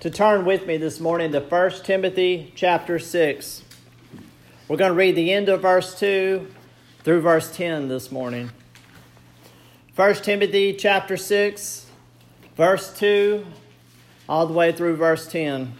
to 0.00 0.10
turn 0.10 0.44
with 0.44 0.64
me 0.64 0.76
this 0.76 1.00
morning 1.00 1.32
to 1.32 1.40
1 1.40 1.70
Timothy 1.82 2.52
chapter 2.54 3.00
6. 3.00 3.64
We're 4.68 4.76
going 4.76 4.92
to 4.92 4.96
read 4.96 5.16
the 5.16 5.32
end 5.32 5.48
of 5.48 5.62
verse 5.62 5.98
2 5.98 6.46
through 7.02 7.20
verse 7.20 7.50
10 7.56 7.88
this 7.88 8.12
morning. 8.12 8.52
1 9.96 10.14
Timothy 10.16 10.74
chapter 10.74 11.16
6, 11.16 11.86
verse 12.56 12.96
2, 12.96 13.44
all 14.28 14.46
the 14.46 14.52
way 14.52 14.70
through 14.70 14.94
verse 14.94 15.26
10. 15.26 15.72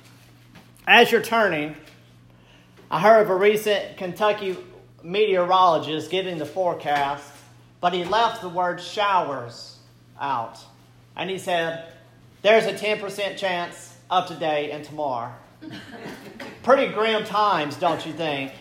As 0.89 1.13
you're 1.13 1.23
turning, 1.23 1.77
I 2.91 3.01
heard 3.01 3.23
of 3.23 3.31
a 3.31 3.37
recent 3.37 3.99
Kentucky 3.99 4.57
meteorologist 5.05 6.11
giving 6.11 6.39
the 6.39 6.47
forecast, 6.47 7.33
but 7.81 7.93
he 7.93 8.05
left 8.05 8.41
the 8.41 8.49
word 8.49 8.81
showers 8.81 9.79
out. 10.21 10.59
And 11.15 11.31
he 11.31 11.39
said, 11.39 11.93
There's 12.43 12.67
a 12.67 12.73
10% 12.73 13.37
chance 13.37 13.95
of 14.11 14.27
today 14.27 14.71
and 14.71 14.85
tomorrow. 14.85 15.33
Pretty 16.63 16.93
grim 16.93 17.25
times, 17.25 17.77
don't 17.77 18.05
you 18.07 18.13
think? 18.13 18.53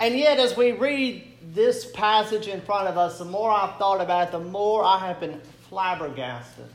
And 0.00 0.18
yet, 0.18 0.38
as 0.38 0.56
we 0.56 0.72
read 0.72 1.28
this 1.52 1.90
passage 1.92 2.48
in 2.48 2.60
front 2.60 2.88
of 2.88 2.98
us, 2.98 3.18
the 3.18 3.24
more 3.24 3.50
I've 3.50 3.76
thought 3.76 4.00
about 4.00 4.28
it, 4.28 4.32
the 4.32 4.40
more 4.40 4.84
I 4.84 4.98
have 4.98 5.20
been 5.20 5.40
flabbergasted. 5.68 6.66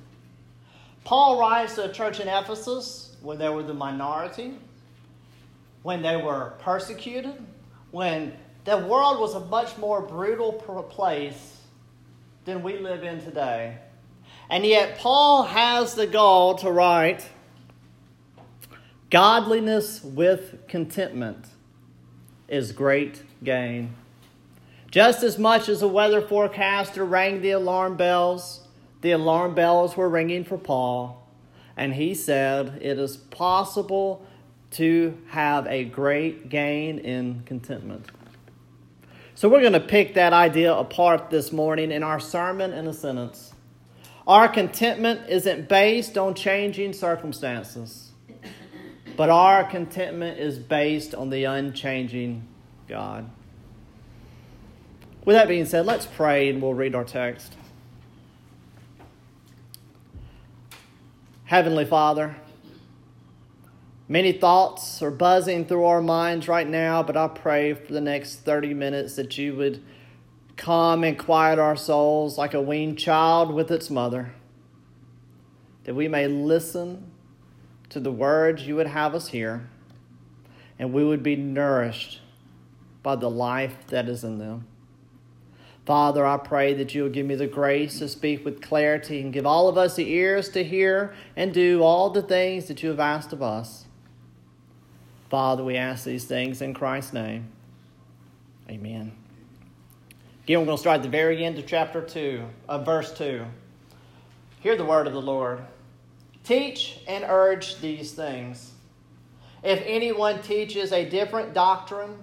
Paul 1.04 1.40
writes 1.40 1.76
to 1.76 1.90
a 1.90 1.92
church 1.92 2.20
in 2.20 2.28
Ephesus 2.28 3.16
when 3.22 3.38
they 3.38 3.50
were 3.50 3.64
the 3.64 3.74
minority, 3.74 4.56
when 5.84 6.02
they 6.02 6.18
were 6.18 6.54
persecuted, 6.60 7.34
when 7.92 8.34
the 8.66 8.78
world 8.78 9.20
was 9.20 9.34
a 9.34 9.40
much 9.40 9.78
more 9.78 10.02
brutal 10.02 10.54
place 10.54 11.62
than 12.46 12.62
we 12.62 12.80
live 12.80 13.04
in 13.04 13.22
today. 13.22 13.78
And 14.50 14.66
yet, 14.66 14.98
Paul 14.98 15.44
has 15.44 15.96
the 15.96 16.08
gall 16.08 16.56
to 16.56 16.72
write 16.72 17.30
Godliness 19.10 20.04
with 20.04 20.68
contentment 20.68 21.48
is 22.48 22.72
great 22.72 23.24
gain. 23.44 23.96
Just 24.92 25.24
as 25.24 25.38
much 25.38 25.70
as 25.70 25.82
the 25.82 25.88
weather 25.88 26.22
forecaster 26.22 27.06
rang 27.06 27.42
the 27.42 27.52
alarm 27.52 27.98
bells, 27.98 28.68
the 29.02 29.12
alarm 29.12 29.54
bells 29.54 29.96
were 29.96 30.10
ringing 30.10 30.44
for 30.44 30.58
Paul, 30.58 31.26
and 31.76 31.94
he 31.94 32.14
said 32.14 32.80
it 32.82 32.98
is 32.98 33.18
possible 33.18 34.26
to 34.72 35.18
have 35.28 35.68
a 35.68 35.86
great 35.86 36.50
gain 36.50 37.00
in 37.00 37.44
contentment. 37.46 38.06
So, 39.36 39.48
we're 39.48 39.62
going 39.62 39.74
to 39.74 39.80
pick 39.80 40.16
that 40.16 40.34
idea 40.34 40.74
apart 40.74 41.30
this 41.30 41.52
morning 41.52 41.92
in 41.92 42.02
our 42.02 42.20
sermon 42.20 42.74
in 42.74 42.88
a 42.88 42.94
sentence. 42.94 43.54
Our 44.28 44.50
contentment 44.50 45.30
isn't 45.30 45.70
based 45.70 46.18
on 46.18 46.34
changing 46.34 46.92
circumstances, 46.92 48.12
but 49.16 49.30
our 49.30 49.64
contentment 49.64 50.38
is 50.38 50.60
based 50.60 51.16
on 51.16 51.30
the 51.30 51.46
unchanging 51.46 52.46
God. 52.90 53.30
With 55.24 55.38
that 55.38 55.48
being 55.48 55.66
said, 55.66 55.86
let's 55.86 56.06
pray 56.06 56.50
and 56.50 56.62
we'll 56.62 56.74
read 56.74 56.94
our 56.94 57.06
text. 57.06 57.56
Heavenly 61.46 61.86
Father, 61.86 62.36
many 64.10 64.34
thoughts 64.34 65.02
are 65.02 65.12
buzzing 65.12 65.66
through 65.66 65.86
our 65.86 66.02
minds 66.02 66.50
right 66.50 66.68
now, 66.68 67.02
but 67.02 67.16
I 67.16 67.30
pray 67.30 67.74
for 67.76 67.94
the 67.94 68.02
next 68.02 68.42
30 68.42 68.74
minutes 68.74 69.16
that 69.16 69.38
you 69.38 69.56
would 69.56 69.82
calm 70.58 71.04
and 71.04 71.18
quiet 71.18 71.60
our 71.60 71.76
souls 71.76 72.38
like 72.38 72.54
a 72.54 72.62
weaned 72.62 72.98
child 72.98 73.54
with 73.54 73.72
its 73.72 73.90
mother, 73.90 74.34
that 75.84 75.96
we 75.96 76.08
may 76.08 76.28
listen 76.28 77.12
to 77.90 78.00
the 78.00 78.12
words 78.12 78.68
you 78.68 78.76
would 78.76 78.88
have 78.88 79.16
us 79.16 79.30
hear, 79.30 79.70
and 80.78 80.92
we 80.92 81.04
would 81.04 81.24
be 81.24 81.36
nourished 81.36 82.20
by 83.04 83.16
the 83.16 83.30
life 83.30 83.78
that 83.88 84.10
is 84.10 84.24
in 84.24 84.40
them. 84.40 84.68
Father, 85.86 86.26
I 86.26 86.36
pray 86.36 86.74
that 86.74 86.94
you 86.94 87.04
will 87.04 87.10
give 87.10 87.26
me 87.26 87.36
the 87.36 87.48
grace 87.48 88.00
to 88.00 88.10
speak 88.10 88.44
with 88.44 88.62
clarity 88.62 89.22
and 89.22 89.32
give 89.32 89.46
all 89.46 89.70
of 89.70 89.78
us 89.78 89.96
the 89.96 90.12
ears 90.12 90.50
to 90.50 90.62
hear 90.62 91.14
and 91.38 91.54
do 91.54 91.82
all 91.82 92.10
the 92.10 92.22
things 92.22 92.68
that 92.68 92.84
you 92.84 92.90
have 92.90 93.00
asked 93.00 93.32
of 93.32 93.42
us. 93.42 93.86
Father, 95.30 95.64
we 95.64 95.78
ask 95.78 96.04
these 96.04 96.26
things 96.26 96.62
in 96.62 96.74
Christ's 96.74 97.14
name. 97.14 97.48
Amen. 98.70 99.14
Again, 100.48 100.62
we're 100.62 100.68
going 100.68 100.78
to 100.78 100.82
start 100.82 100.96
at 101.00 101.04
the 101.04 101.10
very 101.10 101.44
end 101.44 101.60
of 101.60 101.68
chapter 101.68 102.02
2, 102.02 102.42
of 102.70 102.86
verse 102.86 103.12
2. 103.12 103.44
Hear 104.62 104.78
the 104.78 104.86
word 104.86 105.06
of 105.06 105.12
the 105.12 105.22
Lord. 105.22 105.60
Teach 106.46 107.00
and 107.06 107.26
urge 107.28 107.82
these 107.82 108.14
things. 108.14 108.72
If 109.62 109.84
anyone 109.86 110.42
teaches 110.42 110.94
a 110.94 111.04
different 111.04 111.54
doctrine 111.54 112.16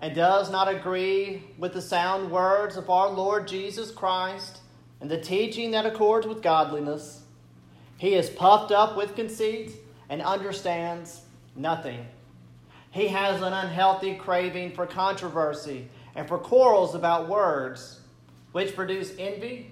and 0.00 0.14
does 0.14 0.50
not 0.50 0.68
agree 0.68 1.42
with 1.58 1.74
the 1.74 1.82
sound 1.82 2.30
words 2.30 2.78
of 2.78 2.88
our 2.88 3.10
Lord 3.10 3.46
Jesus 3.46 3.90
Christ 3.90 4.60
and 5.02 5.10
the 5.10 5.20
teaching 5.20 5.72
that 5.72 5.84
accords 5.84 6.26
with 6.26 6.40
godliness, 6.40 7.24
he 7.98 8.14
is 8.14 8.30
puffed 8.30 8.72
up 8.72 8.96
with 8.96 9.16
conceit 9.16 9.72
and 10.08 10.22
understands 10.22 11.20
nothing. 11.54 12.06
He 12.90 13.08
has 13.08 13.42
an 13.42 13.52
unhealthy 13.52 14.14
craving 14.14 14.72
for 14.72 14.86
controversy 14.86 15.90
and 16.18 16.26
for 16.26 16.36
quarrels 16.36 16.96
about 16.96 17.28
words, 17.28 18.00
which 18.50 18.74
produce 18.74 19.14
envy, 19.20 19.70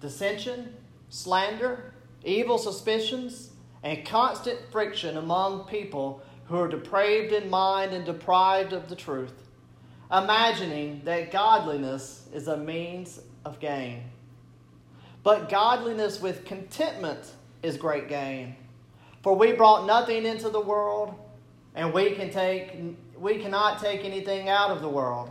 dissension, 0.00 0.74
slander, 1.08 1.94
evil 2.24 2.58
suspicions, 2.58 3.50
and 3.84 4.04
constant 4.04 4.58
friction 4.72 5.16
among 5.16 5.68
people 5.68 6.20
who 6.46 6.56
are 6.56 6.66
depraved 6.66 7.32
in 7.32 7.48
mind 7.48 7.92
and 7.92 8.04
deprived 8.04 8.72
of 8.72 8.88
the 8.88 8.96
truth, 8.96 9.34
imagining 10.10 11.00
that 11.04 11.30
godliness 11.30 12.26
is 12.34 12.48
a 12.48 12.56
means 12.56 13.20
of 13.44 13.60
gain. 13.60 14.02
But 15.22 15.48
godliness 15.48 16.20
with 16.20 16.44
contentment 16.44 17.34
is 17.62 17.76
great 17.76 18.08
gain. 18.08 18.56
For 19.22 19.36
we 19.36 19.52
brought 19.52 19.86
nothing 19.86 20.26
into 20.26 20.48
the 20.48 20.60
world, 20.60 21.14
and 21.76 21.94
we 21.94 22.16
can 22.16 22.30
take 22.30 22.96
we 23.16 23.38
cannot 23.38 23.80
take 23.80 24.04
anything 24.04 24.48
out 24.48 24.72
of 24.72 24.82
the 24.82 24.88
world. 24.88 25.30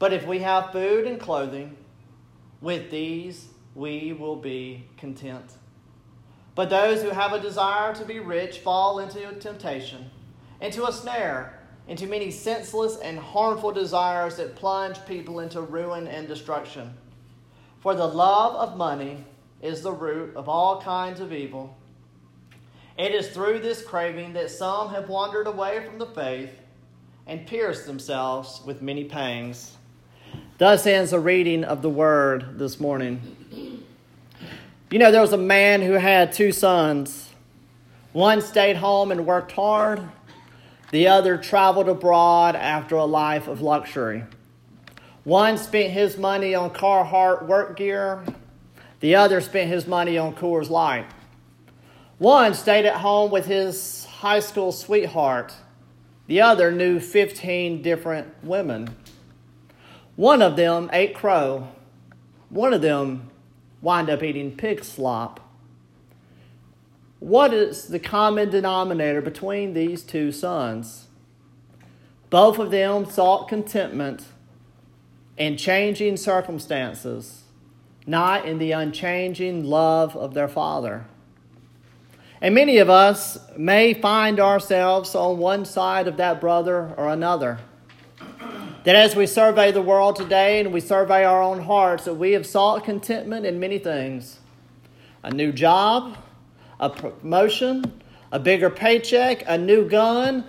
But 0.00 0.14
if 0.14 0.26
we 0.26 0.38
have 0.40 0.72
food 0.72 1.06
and 1.06 1.20
clothing, 1.20 1.76
with 2.62 2.90
these 2.90 3.48
we 3.74 4.14
will 4.14 4.34
be 4.34 4.86
content. 4.96 5.52
But 6.54 6.70
those 6.70 7.02
who 7.02 7.10
have 7.10 7.34
a 7.34 7.38
desire 7.38 7.94
to 7.94 8.04
be 8.06 8.18
rich 8.18 8.60
fall 8.60 8.98
into 8.98 9.32
temptation, 9.34 10.10
into 10.60 10.86
a 10.86 10.92
snare, 10.92 11.60
into 11.86 12.06
many 12.06 12.30
senseless 12.30 12.96
and 12.96 13.18
harmful 13.18 13.72
desires 13.72 14.36
that 14.36 14.56
plunge 14.56 14.96
people 15.06 15.40
into 15.40 15.60
ruin 15.60 16.08
and 16.08 16.26
destruction. 16.26 16.94
For 17.80 17.94
the 17.94 18.06
love 18.06 18.54
of 18.56 18.78
money 18.78 19.24
is 19.60 19.82
the 19.82 19.92
root 19.92 20.34
of 20.34 20.48
all 20.48 20.80
kinds 20.80 21.20
of 21.20 21.30
evil. 21.30 21.76
It 22.96 23.14
is 23.14 23.28
through 23.28 23.58
this 23.58 23.82
craving 23.82 24.32
that 24.32 24.50
some 24.50 24.88
have 24.94 25.10
wandered 25.10 25.46
away 25.46 25.84
from 25.84 25.98
the 25.98 26.06
faith 26.06 26.58
and 27.26 27.46
pierced 27.46 27.86
themselves 27.86 28.62
with 28.64 28.80
many 28.80 29.04
pangs. 29.04 29.76
Thus 30.60 30.86
ends 30.86 31.12
the 31.12 31.18
reading 31.18 31.64
of 31.64 31.80
the 31.80 31.88
word 31.88 32.58
this 32.58 32.78
morning. 32.78 33.82
You 34.90 34.98
know, 34.98 35.10
there 35.10 35.22
was 35.22 35.32
a 35.32 35.38
man 35.38 35.80
who 35.80 35.94
had 35.94 36.34
two 36.34 36.52
sons. 36.52 37.30
One 38.12 38.42
stayed 38.42 38.76
home 38.76 39.10
and 39.10 39.24
worked 39.24 39.52
hard, 39.52 40.02
the 40.90 41.08
other 41.08 41.38
traveled 41.38 41.88
abroad 41.88 42.56
after 42.56 42.96
a 42.96 43.06
life 43.06 43.48
of 43.48 43.62
luxury. 43.62 44.24
One 45.24 45.56
spent 45.56 45.92
his 45.92 46.18
money 46.18 46.54
on 46.54 46.68
Carhartt 46.68 47.46
work 47.46 47.78
gear, 47.78 48.22
the 49.00 49.14
other 49.14 49.40
spent 49.40 49.70
his 49.70 49.86
money 49.86 50.18
on 50.18 50.34
Coors 50.34 50.68
Light. 50.68 51.06
One 52.18 52.52
stayed 52.52 52.84
at 52.84 52.96
home 52.96 53.30
with 53.30 53.46
his 53.46 54.04
high 54.04 54.40
school 54.40 54.72
sweetheart, 54.72 55.54
the 56.26 56.42
other 56.42 56.70
knew 56.70 57.00
15 57.00 57.80
different 57.80 58.28
women. 58.44 58.94
One 60.20 60.42
of 60.42 60.54
them 60.56 60.90
ate 60.92 61.14
crow. 61.14 61.68
One 62.50 62.74
of 62.74 62.82
them 62.82 63.30
wind 63.80 64.10
up 64.10 64.22
eating 64.22 64.54
pig 64.54 64.84
slop. 64.84 65.40
What 67.20 67.54
is 67.54 67.88
the 67.88 67.98
common 67.98 68.50
denominator 68.50 69.22
between 69.22 69.72
these 69.72 70.02
two 70.02 70.30
sons? 70.30 71.06
Both 72.28 72.58
of 72.58 72.70
them 72.70 73.06
sought 73.06 73.48
contentment 73.48 74.26
in 75.38 75.56
changing 75.56 76.18
circumstances, 76.18 77.44
not 78.06 78.44
in 78.44 78.58
the 78.58 78.72
unchanging 78.72 79.64
love 79.64 80.14
of 80.14 80.34
their 80.34 80.48
father. 80.48 81.06
And 82.42 82.54
many 82.54 82.76
of 82.76 82.90
us 82.90 83.38
may 83.56 83.94
find 83.94 84.38
ourselves 84.38 85.14
on 85.14 85.38
one 85.38 85.64
side 85.64 86.06
of 86.06 86.18
that 86.18 86.42
brother 86.42 86.92
or 86.98 87.08
another. 87.08 87.60
That 88.84 88.94
as 88.94 89.14
we 89.14 89.26
survey 89.26 89.72
the 89.72 89.82
world 89.82 90.16
today 90.16 90.58
and 90.58 90.72
we 90.72 90.80
survey 90.80 91.22
our 91.22 91.42
own 91.42 91.60
hearts, 91.60 92.06
that 92.06 92.14
we 92.14 92.32
have 92.32 92.46
sought 92.46 92.82
contentment 92.82 93.44
in 93.44 93.60
many 93.60 93.78
things 93.78 94.38
a 95.22 95.30
new 95.30 95.52
job, 95.52 96.16
a 96.78 96.88
promotion, 96.88 98.00
a 98.32 98.38
bigger 98.38 98.70
paycheck, 98.70 99.44
a 99.46 99.58
new 99.58 99.86
gun, 99.86 100.44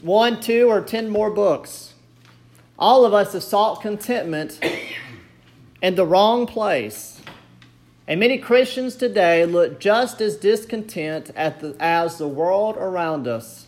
one, 0.00 0.40
two, 0.40 0.68
or 0.68 0.80
ten 0.80 1.08
more 1.08 1.28
books. 1.28 1.94
All 2.78 3.04
of 3.04 3.12
us 3.12 3.32
have 3.32 3.42
sought 3.42 3.80
contentment 3.80 4.60
in 5.82 5.96
the 5.96 6.06
wrong 6.06 6.46
place. 6.46 7.20
And 8.06 8.20
many 8.20 8.38
Christians 8.38 8.94
today 8.94 9.44
look 9.44 9.80
just 9.80 10.20
as 10.20 10.36
discontent 10.36 11.34
the, 11.34 11.76
as 11.80 12.18
the 12.18 12.28
world 12.28 12.76
around 12.76 13.26
us 13.26 13.66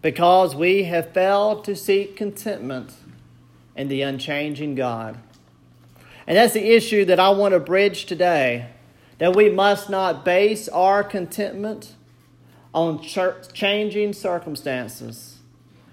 because 0.00 0.54
we 0.54 0.84
have 0.84 1.12
failed 1.12 1.64
to 1.64 1.76
seek 1.76 2.16
contentment 2.16 2.94
in 3.78 3.88
the 3.88 4.02
unchanging 4.02 4.74
God. 4.74 5.16
And 6.26 6.36
that's 6.36 6.52
the 6.52 6.74
issue 6.74 7.06
that 7.06 7.18
I 7.18 7.30
want 7.30 7.54
to 7.54 7.60
bridge 7.60 8.04
today 8.04 8.66
that 9.16 9.34
we 9.34 9.48
must 9.48 9.88
not 9.88 10.24
base 10.24 10.68
our 10.68 11.02
contentment 11.02 11.94
on 12.74 13.00
changing 13.54 14.12
circumstances, 14.12 15.38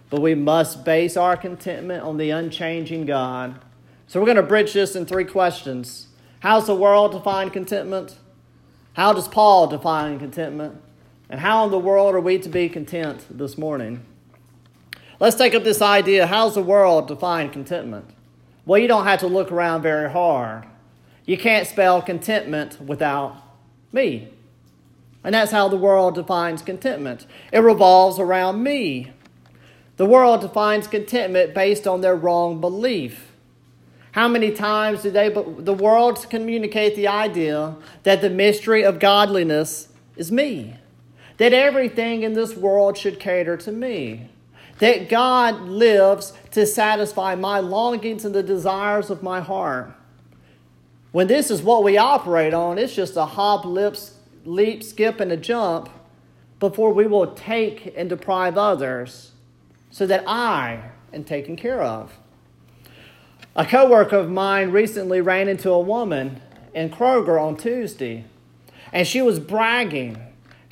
but 0.10 0.22
we 0.22 0.36
must 0.36 0.84
base 0.84 1.16
our 1.16 1.38
contentment 1.38 2.04
on 2.04 2.18
the 2.18 2.32
unchanging 2.32 3.06
God. 3.06 3.62
So 4.08 4.20
we're 4.20 4.28
going 4.28 4.36
to 4.38 4.44
bridge 4.44 4.74
this 4.74 4.96
in 4.96 5.06
three 5.06 5.26
questions. 5.26 6.08
How's 6.42 6.68
the 6.68 6.76
world 6.76 7.14
define 7.14 7.50
contentment? 7.50 8.18
How 8.94 9.14
does 9.14 9.28
Paul 9.28 9.68
define 9.68 10.20
contentment? 10.20 10.82
And 11.30 11.40
how 11.40 11.66
in 11.66 11.72
the 11.72 11.80
world 11.80 12.14
are 12.14 12.20
we 12.20 12.38
to 12.40 12.50
be 12.50 12.70
content 12.70 13.26
this 13.30 13.58
morning? 13.58 14.06
Let's 15.20 15.36
take 15.36 15.56
up 15.56 15.64
this 15.64 15.82
idea 15.82 16.28
how's 16.28 16.56
the 16.56 16.62
world 16.62 17.08
define 17.08 17.50
contentment? 17.50 18.10
Well, 18.66 18.80
you 18.80 18.88
don't 18.88 19.06
have 19.06 19.20
to 19.20 19.28
look 19.28 19.52
around 19.52 19.82
very 19.82 20.12
hard. 20.12 20.66
You 21.26 21.38
can't 21.38 21.68
spell 21.68 22.02
contentment 22.02 22.82
without 22.82 23.38
me. 23.92 24.30
And 25.24 25.34
that's 25.34 25.52
how 25.52 25.68
the 25.68 25.78
world 25.78 26.16
defines 26.16 26.62
contentment. 26.62 27.26
It 27.52 27.60
revolves 27.60 28.20
around 28.20 28.62
me. 28.62 29.12
The 29.98 30.06
world 30.06 30.42
defines 30.42 30.88
contentment 30.88 31.54
based 31.54 31.88
on 31.88 32.02
their 32.02 32.16
wrong 32.16 32.60
belief. 32.60 33.32
How 34.12 34.28
many 34.28 34.52
times 34.52 35.02
do 35.02 35.12
they 35.12 35.30
the 35.30 35.74
world 35.74 36.26
communicate 36.30 36.96
the 36.96 37.08
idea 37.08 37.76
that 38.04 38.22
the 38.22 38.30
mystery 38.30 38.84
of 38.84 39.00
godliness 39.00 39.90
is 40.16 40.32
me? 40.32 40.76
That 41.38 41.54
everything 41.54 42.24
in 42.24 42.34
this 42.34 42.56
world 42.56 42.98
should 42.98 43.20
cater 43.20 43.58
to 43.58 43.72
me? 43.72 44.30
That 44.80 45.10
God 45.10 45.62
lives 45.62 46.34
to 46.52 46.66
satisfy 46.66 47.36
my 47.36 47.60
longings 47.60 48.26
and 48.26 48.36
the 48.36 48.44
desires 48.44 49.10
of 49.10 49.24
my 49.24 49.40
heart? 49.40 49.94
When 51.12 51.28
this 51.28 51.50
is 51.50 51.62
what 51.62 51.84
we 51.84 51.98
operate 51.98 52.54
on, 52.54 52.78
it's 52.78 52.94
just 52.94 53.16
a 53.16 53.26
hop, 53.26 53.64
lips, 53.64 54.16
leap, 54.44 54.84
skip, 54.84 55.22
and 55.22 55.32
a 55.32 55.38
jump 55.38 55.90
before 56.60 56.92
we 56.94 57.08
will 57.08 57.28
take 57.28 57.94
and 57.96 58.10
deprive 58.10 58.58
others 58.58 59.32
so 59.92 60.06
that 60.08 60.26
I 60.28 60.92
am 61.14 61.24
taken 61.24 61.56
care 61.56 61.82
of. 61.82 62.20
A 63.56 63.66
coworker 63.66 64.18
of 64.18 64.30
mine 64.30 64.72
recently 64.72 65.22
ran 65.22 65.48
into 65.48 65.72
a 65.72 65.80
woman 65.80 66.42
in 66.74 66.90
Kroger 66.90 67.42
on 67.42 67.56
Tuesday, 67.56 68.26
and 68.92 69.08
she 69.08 69.22
was 69.22 69.40
bragging. 69.40 70.18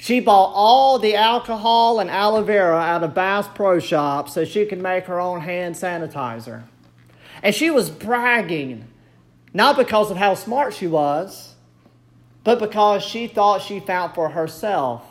She 0.03 0.19
bought 0.19 0.51
all 0.53 0.99
the 0.99 1.15
alcohol 1.15 2.01
and 2.01 2.09
aloe 2.09 2.43
vera 2.43 2.75
out 2.75 3.03
of 3.03 3.13
Bass 3.13 3.47
Pro 3.55 3.79
Shop 3.79 4.27
so 4.27 4.43
she 4.43 4.65
could 4.65 4.81
make 4.81 5.05
her 5.05 5.17
own 5.17 5.39
hand 5.39 5.75
sanitizer. 5.75 6.63
And 7.41 7.55
she 7.55 7.69
was 7.69 7.89
bragging 7.89 8.85
not 9.53 9.77
because 9.77 10.11
of 10.11 10.17
how 10.17 10.35
smart 10.35 10.73
she 10.73 10.87
was, 10.87 11.55
but 12.43 12.59
because 12.59 13.01
she 13.01 13.27
thought 13.27 13.61
she 13.61 13.79
found 13.79 14.13
for 14.13 14.31
herself 14.31 15.05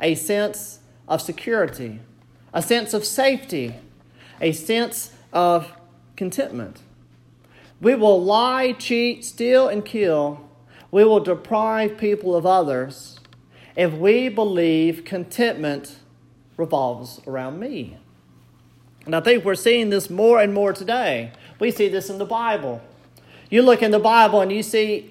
a 0.00 0.16
sense 0.16 0.80
of 1.06 1.22
security, 1.22 2.00
a 2.52 2.62
sense 2.62 2.94
of 2.94 3.04
safety, 3.04 3.76
a 4.40 4.50
sense 4.50 5.12
of 5.32 5.70
contentment. 6.16 6.82
We 7.80 7.94
will 7.94 8.20
lie, 8.20 8.72
cheat, 8.72 9.24
steal, 9.24 9.68
and 9.68 9.84
kill. 9.84 10.50
We 10.90 11.04
will 11.04 11.20
deprive 11.20 11.96
people 11.96 12.34
of 12.34 12.44
others 12.44 13.20
if 13.76 13.92
we 13.92 14.28
believe 14.28 15.04
contentment 15.04 15.96
revolves 16.56 17.20
around 17.26 17.58
me. 17.58 17.96
And 19.06 19.16
I 19.16 19.20
think 19.20 19.44
we're 19.44 19.54
seeing 19.54 19.90
this 19.90 20.10
more 20.10 20.40
and 20.40 20.54
more 20.54 20.72
today. 20.72 21.32
We 21.58 21.70
see 21.70 21.88
this 21.88 22.10
in 22.10 22.18
the 22.18 22.24
Bible. 22.24 22.80
You 23.50 23.62
look 23.62 23.82
in 23.82 23.90
the 23.90 23.98
Bible 23.98 24.40
and 24.40 24.52
you 24.52 24.62
see 24.62 25.10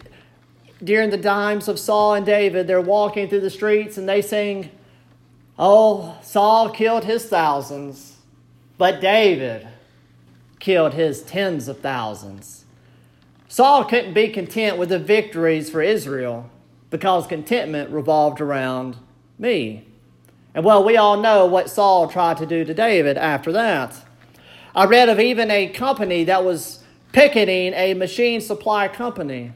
during 0.84 1.10
the 1.10 1.18
times 1.18 1.68
of 1.68 1.80
Saul 1.80 2.16
and 2.16 2.26
David, 2.26 2.68
they're 2.68 2.82
walking 2.82 3.28
through 3.28 3.42
the 3.42 3.50
streets 3.50 3.98
and 3.98 4.08
they 4.08 4.22
sing, 4.22 4.70
Oh, 5.60 6.18
Saul 6.24 6.70
killed 6.70 7.04
his 7.04 7.26
thousands, 7.26 8.18
but 8.78 9.02
David 9.02 9.68
killed 10.60 10.94
his 10.94 11.22
tens 11.22 11.68
of 11.68 11.80
thousands. 11.80 12.66
Saul 13.48 13.84
couldn't 13.84 14.14
be 14.14 14.30
content 14.30 14.78
with 14.78 14.90
the 14.90 15.00
victories 15.00 15.70
for 15.70 15.82
Israel 15.82 16.50
because 16.92 17.26
contentment 17.26 17.90
revolved 17.90 18.40
around 18.40 18.98
me. 19.40 19.88
And 20.54 20.64
well, 20.64 20.84
we 20.84 20.98
all 20.98 21.18
know 21.18 21.48
what 21.48 21.70
Saul 21.70 22.08
tried 22.08 22.38
to 22.38 22.46
do 22.46 22.64
to 22.64 22.74
David 22.74 23.18
after 23.18 23.52
that. 23.54 23.96
I 24.76 24.86
read 24.86 25.10
of 25.10 25.20
even 25.20 25.50
a 25.50 25.68
company 25.70 26.26
that 26.26 26.44
was 26.44 26.84
picketing 27.14 27.74
a 27.74 27.94
machine 27.94 28.40
supply 28.40 28.88
company. 28.88 29.54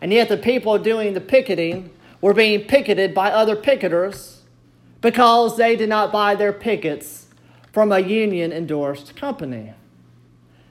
And 0.00 0.12
yet 0.12 0.28
the 0.28 0.36
people 0.36 0.78
doing 0.78 1.14
the 1.14 1.20
picketing 1.20 1.90
were 2.20 2.34
being 2.34 2.62
picketed 2.66 3.14
by 3.14 3.30
other 3.30 3.56
picketers 3.56 4.38
because 5.00 5.56
they 5.56 5.76
did 5.76 5.88
not 5.88 6.12
buy 6.12 6.34
their 6.34 6.52
pickets 6.52 7.26
from 7.72 7.90
a 7.92 8.00
union 8.00 8.52
endorsed 8.52 9.16
company. 9.16 9.72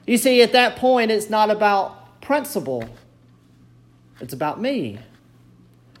You 0.06 0.18
see, 0.18 0.42
at 0.42 0.52
that 0.52 0.76
point, 0.76 1.10
it's 1.10 1.30
not 1.30 1.50
about 1.50 2.20
principle, 2.20 2.88
it's 4.20 4.32
about 4.32 4.60
me. 4.60 4.98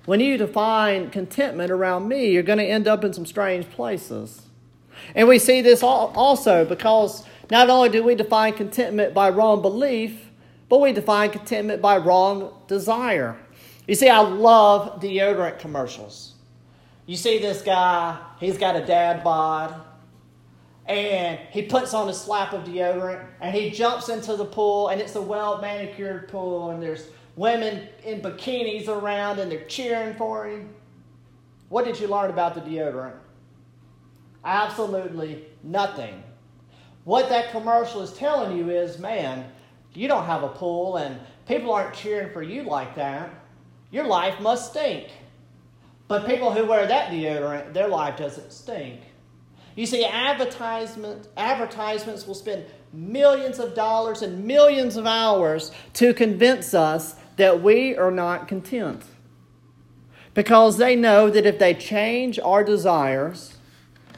When 0.04 0.18
you 0.20 0.36
define 0.36 1.10
contentment 1.10 1.70
around 1.70 2.08
me, 2.08 2.32
you're 2.32 2.42
going 2.42 2.58
to 2.58 2.64
end 2.64 2.88
up 2.88 3.04
in 3.04 3.12
some 3.12 3.26
strange 3.26 3.70
places. 3.70 4.42
And 5.14 5.28
we 5.28 5.38
see 5.38 5.62
this 5.62 5.82
also 5.82 6.64
because 6.64 7.24
not 7.50 7.70
only 7.70 7.88
do 7.88 8.02
we 8.02 8.14
define 8.14 8.54
contentment 8.54 9.14
by 9.14 9.30
wrong 9.30 9.62
belief, 9.62 10.30
but 10.68 10.80
we 10.80 10.92
define 10.92 11.30
contentment 11.30 11.80
by 11.80 11.98
wrong 11.98 12.52
desire. 12.66 13.36
You 13.86 13.94
see, 13.94 14.08
I 14.08 14.20
love 14.20 15.00
deodorant 15.00 15.58
commercials. 15.58 16.34
You 17.06 17.16
see 17.16 17.38
this 17.38 17.62
guy, 17.62 18.18
he's 18.38 18.58
got 18.58 18.76
a 18.76 18.84
dad 18.84 19.22
bod, 19.22 19.74
and 20.86 21.38
he 21.50 21.62
puts 21.62 21.94
on 21.94 22.08
a 22.08 22.14
slap 22.14 22.52
of 22.52 22.64
deodorant, 22.64 23.24
and 23.40 23.54
he 23.54 23.70
jumps 23.70 24.08
into 24.08 24.34
the 24.36 24.44
pool, 24.44 24.88
and 24.88 25.00
it's 25.00 25.14
a 25.14 25.22
well 25.22 25.60
manicured 25.60 26.28
pool, 26.28 26.70
and 26.70 26.82
there's 26.82 27.08
women 27.36 27.88
in 28.04 28.20
bikinis 28.20 28.88
around, 28.88 29.38
and 29.38 29.50
they're 29.50 29.64
cheering 29.64 30.14
for 30.16 30.46
him. 30.46 30.74
What 31.68 31.84
did 31.84 31.98
you 31.98 32.06
learn 32.08 32.30
about 32.30 32.54
the 32.54 32.60
deodorant? 32.60 33.16
Absolutely 34.44 35.46
nothing. 35.62 36.22
What 37.04 37.28
that 37.30 37.50
commercial 37.50 38.02
is 38.02 38.12
telling 38.12 38.56
you 38.56 38.70
is, 38.70 38.98
man, 38.98 39.50
you 39.94 40.08
don't 40.08 40.26
have 40.26 40.42
a 40.42 40.48
pool 40.48 40.96
and 40.96 41.18
people 41.46 41.72
aren't 41.72 41.94
cheering 41.94 42.32
for 42.32 42.42
you 42.42 42.62
like 42.62 42.94
that. 42.96 43.30
Your 43.90 44.06
life 44.06 44.40
must 44.40 44.70
stink. 44.70 45.08
But 46.08 46.26
people 46.26 46.52
who 46.52 46.66
wear 46.66 46.86
that 46.86 47.10
deodorant, 47.10 47.72
their 47.72 47.88
life 47.88 48.16
doesn't 48.16 48.52
stink. 48.52 49.00
You 49.74 49.86
see, 49.86 50.04
advertisement, 50.04 51.28
advertisements 51.36 52.26
will 52.26 52.34
spend 52.34 52.66
millions 52.92 53.58
of 53.58 53.74
dollars 53.74 54.22
and 54.22 54.44
millions 54.44 54.96
of 54.96 55.06
hours 55.06 55.72
to 55.94 56.12
convince 56.12 56.74
us 56.74 57.16
that 57.36 57.62
we 57.62 57.96
are 57.96 58.10
not 58.10 58.48
content. 58.48 59.02
Because 60.34 60.78
they 60.78 60.96
know 60.96 61.30
that 61.30 61.46
if 61.46 61.58
they 61.58 61.74
change 61.74 62.38
our 62.38 62.64
desires, 62.64 63.54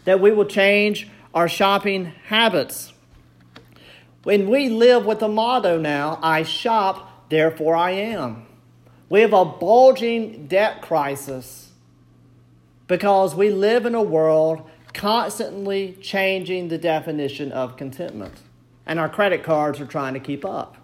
that 0.05 0.21
we 0.21 0.31
will 0.31 0.45
change 0.45 1.09
our 1.33 1.49
shopping 1.49 2.13
habits. 2.27 2.93
When 4.23 4.49
we 4.49 4.69
live 4.69 5.05
with 5.05 5.19
the 5.19 5.29
motto 5.29 5.79
now, 5.79 6.19
I 6.23 6.45
shop, 6.45 7.29
therefore 7.29 7.75
I 7.75 7.91
am. 7.93 8.47
We 9.09 9.21
have 9.21 9.33
a 9.33 9.45
bulging 9.45 10.47
debt 10.47 10.81
crisis 10.83 11.71
because 12.87 13.35
we 13.35 13.51
live 13.51 13.87
in 13.87 13.95
a 13.95 14.03
world 14.03 14.69
constantly 14.93 15.99
changing 16.01 16.69
the 16.69 16.79
definition 16.79 17.53
of 17.53 17.77
contentment. 17.77 18.35
And 18.87 18.99
our 18.99 19.09
credit 19.09 19.43
cards 19.43 19.81
are 19.81 19.87
trying 19.87 20.15
to 20.15 20.21
keep 20.21 20.45
up. 20.45 20.77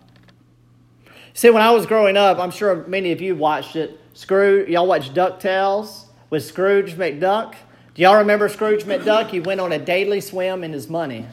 See, 1.35 1.51
when 1.51 1.63
I 1.63 1.71
was 1.71 1.87
growing 1.87 2.17
up, 2.17 2.39
I'm 2.39 2.51
sure 2.51 2.87
many 2.87 3.13
of 3.13 3.21
you 3.21 3.37
watched 3.37 3.77
it. 3.77 3.99
Scrooge, 4.15 4.69
y'all 4.69 4.87
watched 4.87 5.15
DuckTales 5.15 6.07
with 6.29 6.45
Scrooge 6.45 6.95
McDuck? 6.95 7.55
Do 7.95 8.03
y'all 8.03 8.17
remember 8.17 8.49
Scrooge 8.49 8.85
McDuck? 8.85 9.31
He 9.31 9.41
went 9.41 9.61
on 9.61 9.73
a 9.73 9.79
daily 9.79 10.21
swim 10.21 10.65
in 10.65 10.73
his 10.73 10.89
money. 10.89 11.27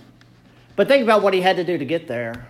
But 0.76 0.88
think 0.88 1.04
about 1.04 1.24
what 1.24 1.34
he 1.34 1.42
had 1.42 1.56
to 1.58 1.64
do 1.64 1.78
to 1.78 1.86
get 1.86 2.08
there. 2.08 2.48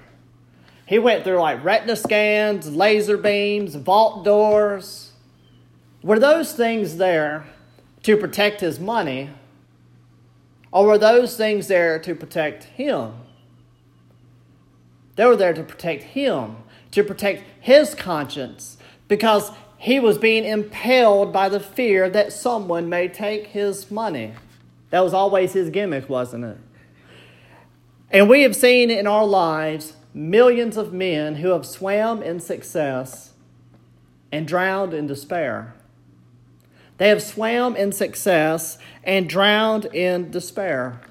He 0.86 1.00
went 1.00 1.24
through 1.24 1.40
like 1.40 1.64
retina 1.64 1.96
scans, 1.96 2.74
laser 2.74 3.18
beams, 3.18 3.76
vault 3.76 4.24
doors. 4.24 5.12
Were 6.02 6.20
those 6.20 6.54
things 6.54 6.98
there 6.98 7.46
to 8.04 8.16
protect 8.16 8.62
his 8.62 8.80
money? 8.80 9.30
Or 10.72 10.86
were 10.86 10.98
those 10.98 11.36
things 11.36 11.68
there 11.68 12.00
to 12.00 12.16
protect 12.16 12.66
him? 12.66 13.14
They 15.16 15.26
were 15.26 15.36
there 15.36 15.54
to 15.54 15.64
protect 15.64 16.04
him, 16.04 16.58
to 16.92 17.04
protect 17.04 17.44
his 17.60 17.94
conscience, 17.96 18.78
because 19.08 19.52
he 19.78 20.00
was 20.00 20.18
being 20.18 20.44
impelled 20.44 21.32
by 21.32 21.50
the 21.50 21.60
fear 21.60 22.10
that 22.10 22.34
someone 22.34 22.90
may 22.90 23.08
take 23.08 23.48
his 23.48 23.92
money. 23.92 24.34
That 24.90 25.04
was 25.04 25.14
always 25.14 25.54
his 25.54 25.70
gimmick, 25.70 26.10
wasn't 26.10 26.46
it? 26.46 26.58
And 28.10 28.30
we 28.30 28.42
have 28.44 28.56
seen 28.56 28.90
in 28.90 29.06
our 29.06 29.26
lives 29.26 29.94
millions 30.14 30.78
of 30.78 30.94
men 30.94 31.36
who 31.36 31.50
have 31.50 31.66
swam 31.66 32.24
in 32.24 32.40
success 32.40 33.34
and 34.32 34.48
drowned 34.48 34.94
in 34.94 35.06
despair. 35.08 35.74
They 36.98 37.10
have 37.10 37.22
swam 37.22 37.76
in 37.76 37.92
success 37.92 38.80
and 39.04 39.30
drowned 39.30 39.86
in 39.86 40.32
despair. 40.32 41.02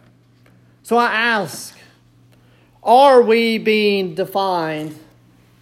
So 0.83 0.97
I 0.97 1.13
ask, 1.13 1.77
are 2.83 3.23
we 3.23 3.59
being 3.59 4.15
defined 4.15 4.99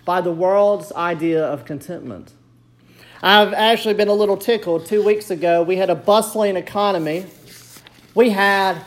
by 0.04 0.20
the 0.20 0.32
world's 0.32 0.92
idea 0.92 1.44
of 1.44 1.64
contentment? 1.64 2.32
I've 3.22 3.54
actually 3.54 3.94
been 3.94 4.08
a 4.08 4.14
little 4.14 4.36
tickled. 4.36 4.86
Two 4.86 5.02
weeks 5.02 5.30
ago, 5.30 5.62
we 5.62 5.76
had 5.76 5.88
a 5.88 5.94
bustling 5.94 6.56
economy. 6.56 7.26
We 8.14 8.30
had 8.30 8.82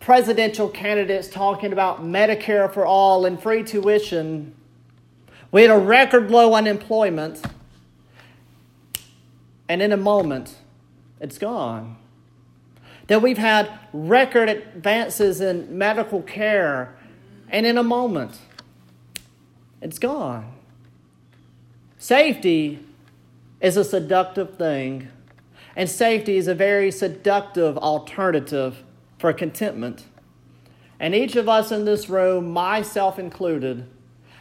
presidential 0.00 0.68
candidates 0.68 1.28
talking 1.28 1.72
about 1.72 2.02
Medicare 2.02 2.72
for 2.72 2.84
all 2.84 3.24
and 3.24 3.40
free 3.40 3.62
tuition. 3.62 4.54
We 5.52 5.62
had 5.62 5.70
a 5.70 5.78
record 5.78 6.30
low 6.30 6.54
unemployment. 6.54 7.44
And 9.68 9.82
in 9.82 9.92
a 9.92 9.96
moment, 9.96 10.56
it's 11.20 11.38
gone. 11.38 11.96
That 13.06 13.22
we've 13.22 13.38
had 13.38 13.70
record 13.92 14.48
advances 14.48 15.40
in 15.40 15.78
medical 15.78 16.22
care, 16.22 16.96
and 17.48 17.64
in 17.64 17.78
a 17.78 17.82
moment, 17.82 18.38
it's 19.86 20.00
gone. 20.00 20.52
Safety 21.96 22.80
is 23.60 23.76
a 23.76 23.84
seductive 23.84 24.58
thing, 24.58 25.06
and 25.76 25.88
safety 25.88 26.36
is 26.38 26.48
a 26.48 26.56
very 26.56 26.90
seductive 26.90 27.78
alternative 27.78 28.82
for 29.16 29.32
contentment. 29.32 30.06
And 30.98 31.14
each 31.14 31.36
of 31.36 31.48
us 31.48 31.70
in 31.70 31.84
this 31.84 32.08
room, 32.08 32.52
myself 32.52 33.16
included, 33.16 33.88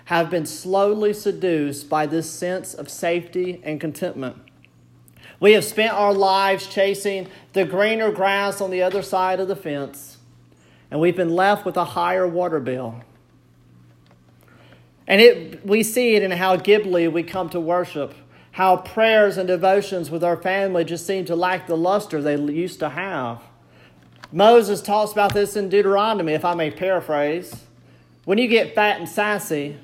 have 0.05 0.31
been 0.31 0.47
slowly 0.47 1.13
seduced 1.13 1.89
by 1.89 2.07
this 2.07 2.27
sense 2.27 2.73
of 2.73 2.89
safety 2.89 3.61
and 3.63 3.79
contentment. 3.79 4.37
We 5.39 5.51
have 5.51 5.63
spent 5.63 5.93
our 5.93 6.13
lives 6.13 6.65
chasing 6.65 7.27
the 7.53 7.65
greener 7.65 8.11
grass 8.11 8.61
on 8.61 8.71
the 8.71 8.81
other 8.81 9.03
side 9.03 9.39
of 9.39 9.47
the 9.47 9.55
fence, 9.55 10.17
and 10.89 10.99
we've 10.99 11.15
been 11.15 11.35
left 11.35 11.67
with 11.67 11.77
a 11.77 11.85
higher 11.85 12.27
water 12.27 12.59
bill. 12.59 13.03
And 15.07 15.21
it, 15.21 15.65
we 15.65 15.83
see 15.83 16.15
it 16.15 16.23
in 16.23 16.31
how 16.31 16.55
glibly 16.55 17.07
we 17.07 17.23
come 17.23 17.49
to 17.49 17.59
worship, 17.59 18.15
how 18.51 18.77
prayers 18.77 19.37
and 19.37 19.47
devotions 19.47 20.09
with 20.09 20.23
our 20.23 20.37
family 20.37 20.83
just 20.83 21.05
seem 21.05 21.25
to 21.25 21.35
lack 21.35 21.67
the 21.67 21.77
luster 21.77 22.21
they 22.21 22.39
used 22.39 22.79
to 22.79 22.89
have. 22.89 23.41
Moses 24.31 24.81
talks 24.81 25.11
about 25.11 25.33
this 25.33 25.55
in 25.55 25.69
Deuteronomy, 25.69 26.33
if 26.33 26.43
I 26.43 26.55
may 26.55 26.71
paraphrase. 26.71 27.63
When 28.25 28.37
you 28.37 28.47
get 28.47 28.73
fat 28.73 28.99
and 28.99 29.07
sassy, 29.07 29.77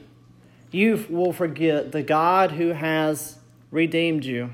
you 0.71 1.05
will 1.09 1.33
forget 1.33 1.91
the 1.91 2.01
God 2.01 2.53
who 2.53 2.69
has 2.69 3.37
redeemed 3.69 4.25
you. 4.25 4.51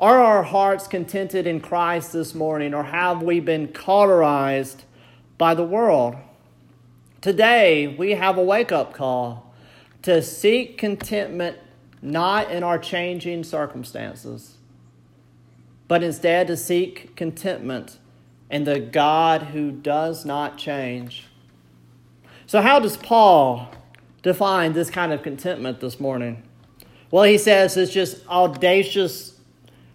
Are 0.00 0.18
our 0.18 0.42
hearts 0.42 0.88
contented 0.88 1.46
in 1.46 1.60
Christ 1.60 2.12
this 2.12 2.34
morning, 2.34 2.74
or 2.74 2.84
have 2.84 3.22
we 3.22 3.38
been 3.38 3.68
cauterized 3.68 4.84
by 5.36 5.54
the 5.54 5.62
world? 5.62 6.16
Today, 7.22 7.86
we 7.86 8.10
have 8.10 8.36
a 8.36 8.42
wake 8.42 8.72
up 8.72 8.94
call 8.94 9.54
to 10.02 10.20
seek 10.20 10.76
contentment 10.76 11.56
not 12.02 12.50
in 12.50 12.64
our 12.64 12.80
changing 12.80 13.44
circumstances, 13.44 14.56
but 15.86 16.02
instead 16.02 16.48
to 16.48 16.56
seek 16.56 17.14
contentment 17.14 17.98
in 18.50 18.64
the 18.64 18.80
God 18.80 19.42
who 19.42 19.70
does 19.70 20.24
not 20.24 20.58
change. 20.58 21.28
So, 22.48 22.60
how 22.60 22.80
does 22.80 22.96
Paul 22.96 23.70
define 24.22 24.72
this 24.72 24.90
kind 24.90 25.12
of 25.12 25.22
contentment 25.22 25.78
this 25.78 26.00
morning? 26.00 26.42
Well, 27.12 27.22
he 27.22 27.38
says 27.38 27.76
it's 27.76 27.92
just 27.92 28.26
audacious 28.26 29.38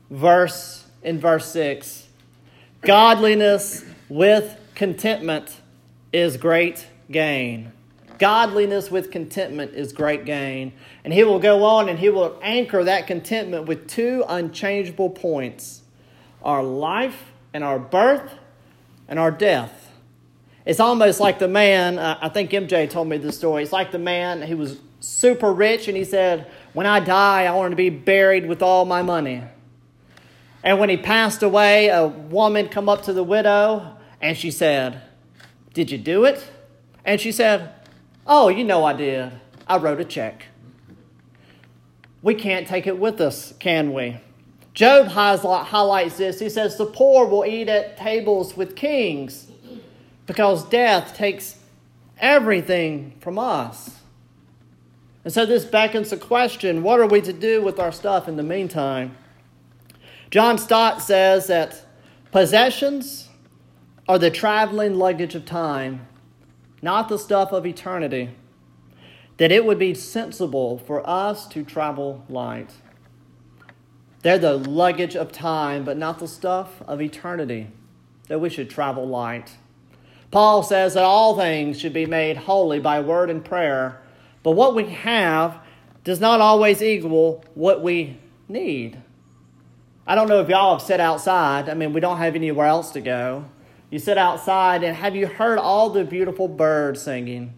verse 0.09 0.85
in 1.03 1.19
verse 1.19 1.51
6 1.51 2.07
Godliness 2.83 3.83
with 4.07 4.57
contentment 4.75 5.59
is 6.13 6.37
great 6.37 6.87
gain. 7.09 7.71
Godliness 8.19 8.89
with 8.89 9.11
contentment 9.11 9.73
is 9.75 9.93
great 9.93 10.25
gain. 10.25 10.73
And 11.03 11.13
he 11.13 11.23
will 11.23 11.39
go 11.39 11.63
on 11.63 11.89
and 11.89 11.99
he 11.99 12.09
will 12.09 12.39
anchor 12.41 12.83
that 12.83 13.07
contentment 13.07 13.67
with 13.67 13.87
two 13.87 14.23
unchangeable 14.27 15.09
points 15.09 15.83
our 16.43 16.63
life 16.63 17.31
and 17.53 17.63
our 17.63 17.79
birth 17.79 18.33
and 19.07 19.19
our 19.19 19.31
death. 19.31 19.91
It's 20.65 20.79
almost 20.79 21.19
like 21.19 21.39
the 21.39 21.47
man, 21.47 21.97
uh, 21.97 22.17
I 22.21 22.29
think 22.29 22.51
MJ 22.51 22.89
told 22.89 23.07
me 23.07 23.17
this 23.17 23.37
story. 23.37 23.63
It's 23.63 23.71
like 23.71 23.91
the 23.91 23.99
man 23.99 24.41
who 24.41 24.57
was 24.57 24.79
super 24.99 25.51
rich 25.51 25.87
and 25.87 25.95
he 25.95 26.03
said, 26.03 26.51
When 26.73 26.85
I 26.85 26.99
die, 26.99 27.45
I 27.45 27.51
want 27.53 27.71
to 27.71 27.75
be 27.75 27.89
buried 27.89 28.47
with 28.47 28.61
all 28.61 28.85
my 28.85 29.01
money. 29.01 29.43
And 30.63 30.79
when 30.79 30.89
he 30.89 30.97
passed 30.97 31.43
away, 31.43 31.87
a 31.87 32.07
woman 32.07 32.67
come 32.67 32.89
up 32.89 33.03
to 33.03 33.13
the 33.13 33.23
widow 33.23 33.95
and 34.21 34.37
she 34.37 34.51
said, 34.51 35.01
Did 35.73 35.91
you 35.91 35.97
do 35.97 36.25
it? 36.25 36.43
And 37.07 37.19
she 37.19 37.31
said, 37.31 37.73
Oh, 38.27 38.49
you 38.49 38.63
know 38.65 38.83
I 38.83 38.93
did. 38.93 39.31
I 39.65 39.77
wrote 39.77 40.01
a 40.01 40.05
check. 40.05 40.45
We 42.21 42.35
can't 42.35 42.67
take 42.67 42.85
it 42.85 42.99
with 42.99 43.21
us, 43.21 43.53
can 43.59 43.93
we? 43.93 44.17
Job 44.73 45.07
highlights 45.07 46.17
this. 46.17 46.39
He 46.39 46.49
says, 46.49 46.77
The 46.77 46.85
poor 46.85 47.25
will 47.25 47.45
eat 47.45 47.69
at 47.69 47.97
tables 47.97 48.57
with 48.57 48.75
kings 48.75 49.49
because 50.25 50.67
death 50.69 51.15
takes 51.15 51.57
everything 52.19 53.15
from 53.21 53.39
us. 53.39 54.01
And 55.23 55.33
so 55.33 55.45
this 55.45 55.65
beckons 55.65 56.09
the 56.09 56.17
question 56.17 56.83
what 56.83 56.99
are 56.99 57.07
we 57.07 57.21
to 57.21 57.33
do 57.33 57.61
with 57.61 57.79
our 57.79 57.91
stuff 57.91 58.27
in 58.27 58.35
the 58.35 58.43
meantime? 58.43 59.15
John 60.29 60.57
Stott 60.57 61.01
says 61.01 61.47
that 61.47 61.85
possessions 62.31 63.29
are 64.09 64.19
the 64.19 64.29
traveling 64.29 64.95
luggage 64.95 65.35
of 65.35 65.45
time, 65.45 66.05
not 66.81 67.09
the 67.09 67.17
stuff 67.17 67.51
of 67.51 67.65
eternity. 67.65 68.29
That 69.37 69.51
it 69.51 69.65
would 69.65 69.77
be 69.77 69.93
sensible 69.93 70.79
for 70.79 71.07
us 71.07 71.47
to 71.49 71.63
travel 71.63 72.25
light. 72.27 72.71
They're 74.23 74.39
the 74.39 74.57
luggage 74.57 75.15
of 75.15 75.31
time, 75.31 75.85
but 75.85 75.97
not 75.97 76.19
the 76.19 76.27
stuff 76.27 76.81
of 76.87 77.01
eternity, 77.01 77.67
that 78.27 78.41
we 78.41 78.49
should 78.49 78.69
travel 78.69 79.07
light. 79.07 79.57
Paul 80.31 80.63
says 80.63 80.95
that 80.95 81.03
all 81.03 81.37
things 81.37 81.79
should 81.79 81.93
be 81.93 82.05
made 82.05 82.37
holy 82.37 82.79
by 82.79 82.99
word 82.99 83.29
and 83.29 83.45
prayer, 83.45 84.01
but 84.43 84.51
what 84.51 84.75
we 84.75 84.85
have 84.85 85.59
does 86.03 86.19
not 86.19 86.41
always 86.41 86.81
equal 86.81 87.43
what 87.53 87.81
we 87.81 88.17
need. 88.49 89.01
I 90.05 90.15
don't 90.15 90.29
know 90.29 90.41
if 90.41 90.49
y'all 90.49 90.77
have 90.77 90.87
sat 90.87 90.99
outside. 90.99 91.69
I 91.69 91.73
mean, 91.73 91.91
we 91.91 91.99
don't 91.99 92.17
have 92.17 92.35
anywhere 92.35 92.67
else 92.67 92.91
to 92.91 93.01
go. 93.01 93.45
You 93.89 93.99
sit 93.99 94.17
outside, 94.17 94.83
and 94.83 94.97
have 94.97 95.15
you 95.15 95.27
heard 95.27 95.57
all 95.57 95.89
the 95.89 96.03
beautiful 96.03 96.47
birds 96.47 97.01
singing? 97.01 97.53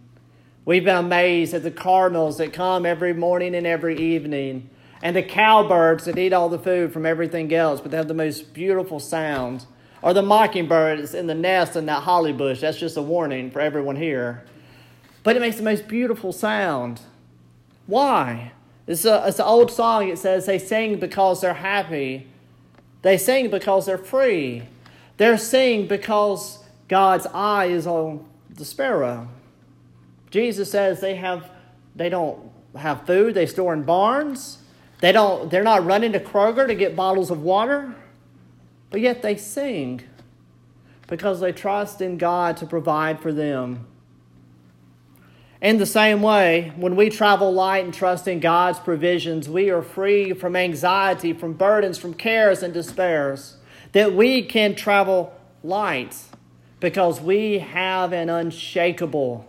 We've 0.63 0.85
been 0.85 0.97
amazed 0.97 1.55
at 1.55 1.63
the 1.63 1.71
cardinals 1.71 2.37
that 2.37 2.53
come 2.53 2.85
every 2.85 3.13
morning 3.13 3.55
and 3.55 3.65
every 3.65 3.97
evening 3.97 4.69
and 5.01 5.15
the 5.15 5.23
cowbirds 5.23 6.05
that 6.05 6.17
eat 6.17 6.33
all 6.33 6.49
the 6.49 6.59
food 6.59 6.91
from 6.91 7.05
everything 7.05 7.53
else, 7.53 7.81
but 7.81 7.91
they 7.91 7.97
have 7.97 8.07
the 8.07 8.13
most 8.13 8.53
beautiful 8.53 8.99
sounds. 8.99 9.65
Or 10.01 10.13
the 10.13 10.21
mockingbird 10.21 10.99
that's 10.99 11.13
in 11.13 11.27
the 11.27 11.35
nest 11.35 11.75
in 11.75 11.85
that 11.87 12.03
holly 12.03 12.33
bush. 12.33 12.61
That's 12.61 12.77
just 12.77 12.97
a 12.97 13.01
warning 13.01 13.51
for 13.51 13.59
everyone 13.59 13.95
here. 13.95 14.45
But 15.23 15.35
it 15.35 15.39
makes 15.39 15.57
the 15.57 15.63
most 15.63 15.87
beautiful 15.87 16.31
sound. 16.31 17.01
Why? 17.85 18.53
It's, 18.87 19.05
a, 19.05 19.25
it's 19.27 19.39
an 19.39 19.45
old 19.45 19.71
song. 19.71 20.07
It 20.07 20.17
says 20.17 20.45
they 20.45 20.59
sing 20.59 20.99
because 20.99 21.41
they're 21.41 21.53
happy. 21.53 22.27
They 23.01 23.17
sing 23.17 23.49
because 23.49 23.85
they're 23.85 23.97
free. 23.97 24.63
They're 25.19 25.37
singing 25.37 25.87
because 25.87 26.63
God's 26.87 27.27
eye 27.27 27.65
is 27.65 27.85
on 27.85 28.25
the 28.49 28.65
sparrow. 28.65 29.27
Jesus 30.31 30.71
says 30.71 31.01
they 31.01 31.15
have 31.15 31.51
they 31.95 32.09
don't 32.09 32.39
have 32.75 33.05
food, 33.05 33.33
they 33.33 33.45
store 33.45 33.73
in 33.73 33.83
barns. 33.83 34.59
They 35.01 35.11
don't, 35.11 35.51
they're 35.51 35.63
not 35.63 35.85
running 35.85 36.13
to 36.13 36.19
Kroger 36.19 36.67
to 36.67 36.75
get 36.75 36.95
bottles 36.95 37.31
of 37.31 37.41
water, 37.41 37.95
but 38.89 39.01
yet 39.01 39.21
they 39.21 39.35
sing 39.35 40.01
because 41.07 41.39
they 41.39 41.51
trust 41.51 42.01
in 42.01 42.17
God 42.17 42.57
to 42.57 42.65
provide 42.65 43.19
for 43.19 43.33
them. 43.33 43.87
In 45.61 45.77
the 45.77 45.85
same 45.85 46.21
way, 46.21 46.71
when 46.77 46.95
we 46.95 47.09
travel 47.09 47.51
light 47.51 47.83
and 47.83 47.93
trust 47.93 48.27
in 48.27 48.39
God's 48.39 48.79
provisions, 48.79 49.49
we 49.49 49.69
are 49.69 49.81
free 49.81 50.31
from 50.31 50.55
anxiety, 50.55 51.33
from 51.33 51.53
burdens, 51.53 51.97
from 51.97 52.13
cares 52.13 52.63
and 52.63 52.73
despairs. 52.73 53.57
That 53.91 54.13
we 54.13 54.41
can 54.41 54.75
travel 54.75 55.33
light 55.63 56.15
because 56.79 57.19
we 57.19 57.59
have 57.59 58.13
an 58.13 58.29
unshakable 58.29 59.45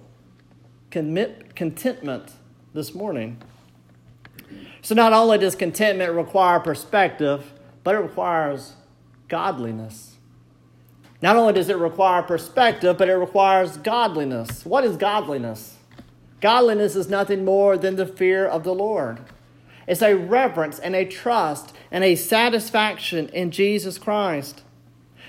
contentment 0.90 2.32
this 2.74 2.94
morning. 2.94 3.38
So, 4.82 4.94
not 4.94 5.12
only 5.12 5.38
does 5.38 5.54
contentment 5.54 6.12
require 6.14 6.58
perspective, 6.58 7.52
but 7.84 7.94
it 7.94 7.98
requires 7.98 8.74
godliness. 9.28 10.16
Not 11.22 11.36
only 11.36 11.52
does 11.52 11.68
it 11.68 11.76
require 11.76 12.22
perspective, 12.22 12.96
but 12.96 13.08
it 13.08 13.14
requires 13.14 13.76
godliness. 13.76 14.64
What 14.64 14.84
is 14.84 14.96
godliness? 14.96 15.76
Godliness 16.40 16.96
is 16.96 17.10
nothing 17.10 17.44
more 17.44 17.76
than 17.76 17.96
the 17.96 18.06
fear 18.06 18.46
of 18.46 18.64
the 18.64 18.74
Lord. 18.74 19.20
It's 19.90 20.02
a 20.02 20.14
reverence 20.14 20.78
and 20.78 20.94
a 20.94 21.04
trust 21.04 21.74
and 21.90 22.04
a 22.04 22.14
satisfaction 22.14 23.28
in 23.30 23.50
Jesus 23.50 23.98
Christ. 23.98 24.62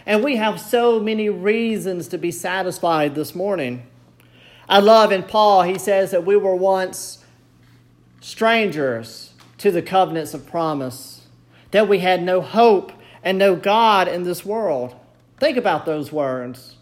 And 0.05 0.23
we 0.23 0.35
have 0.35 0.61
so 0.61 0.99
many 0.99 1.29
reasons 1.29 2.07
to 2.09 2.19
be 2.19 2.29
satisfied 2.29 3.15
this 3.15 3.33
morning. 3.33 3.87
I 4.69 4.77
love 4.77 5.11
in 5.11 5.23
Paul, 5.23 5.63
he 5.63 5.79
says 5.79 6.11
that 6.11 6.27
we 6.27 6.37
were 6.37 6.55
once 6.55 7.25
strangers 8.19 9.33
to 9.57 9.71
the 9.71 9.81
covenants 9.81 10.35
of 10.35 10.45
promise, 10.45 11.25
that 11.71 11.89
we 11.89 11.97
had 11.97 12.21
no 12.21 12.39
hope 12.39 12.91
and 13.23 13.39
no 13.39 13.55
God 13.55 14.07
in 14.07 14.21
this 14.21 14.45
world. 14.45 14.95
Think 15.39 15.57
about 15.57 15.87
those 15.87 16.11
words. 16.11 16.75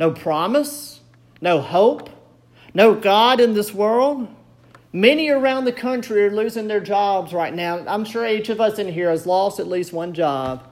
No 0.00 0.10
promise, 0.10 1.02
no 1.40 1.60
hope, 1.60 2.10
no 2.74 2.96
God 2.96 3.38
in 3.38 3.54
this 3.54 3.72
world. 3.72 4.26
Many 4.92 5.28
around 5.28 5.66
the 5.66 5.72
country 5.72 6.24
are 6.24 6.30
losing 6.30 6.66
their 6.66 6.80
jobs 6.80 7.34
right 7.34 7.54
now. 7.54 7.84
I'm 7.86 8.04
sure 8.04 8.26
each 8.26 8.48
of 8.48 8.60
us 8.60 8.78
in 8.78 8.88
here 8.88 9.10
has 9.10 9.26
lost 9.26 9.60
at 9.60 9.68
least 9.68 9.92
one 9.92 10.14
job. 10.14 10.66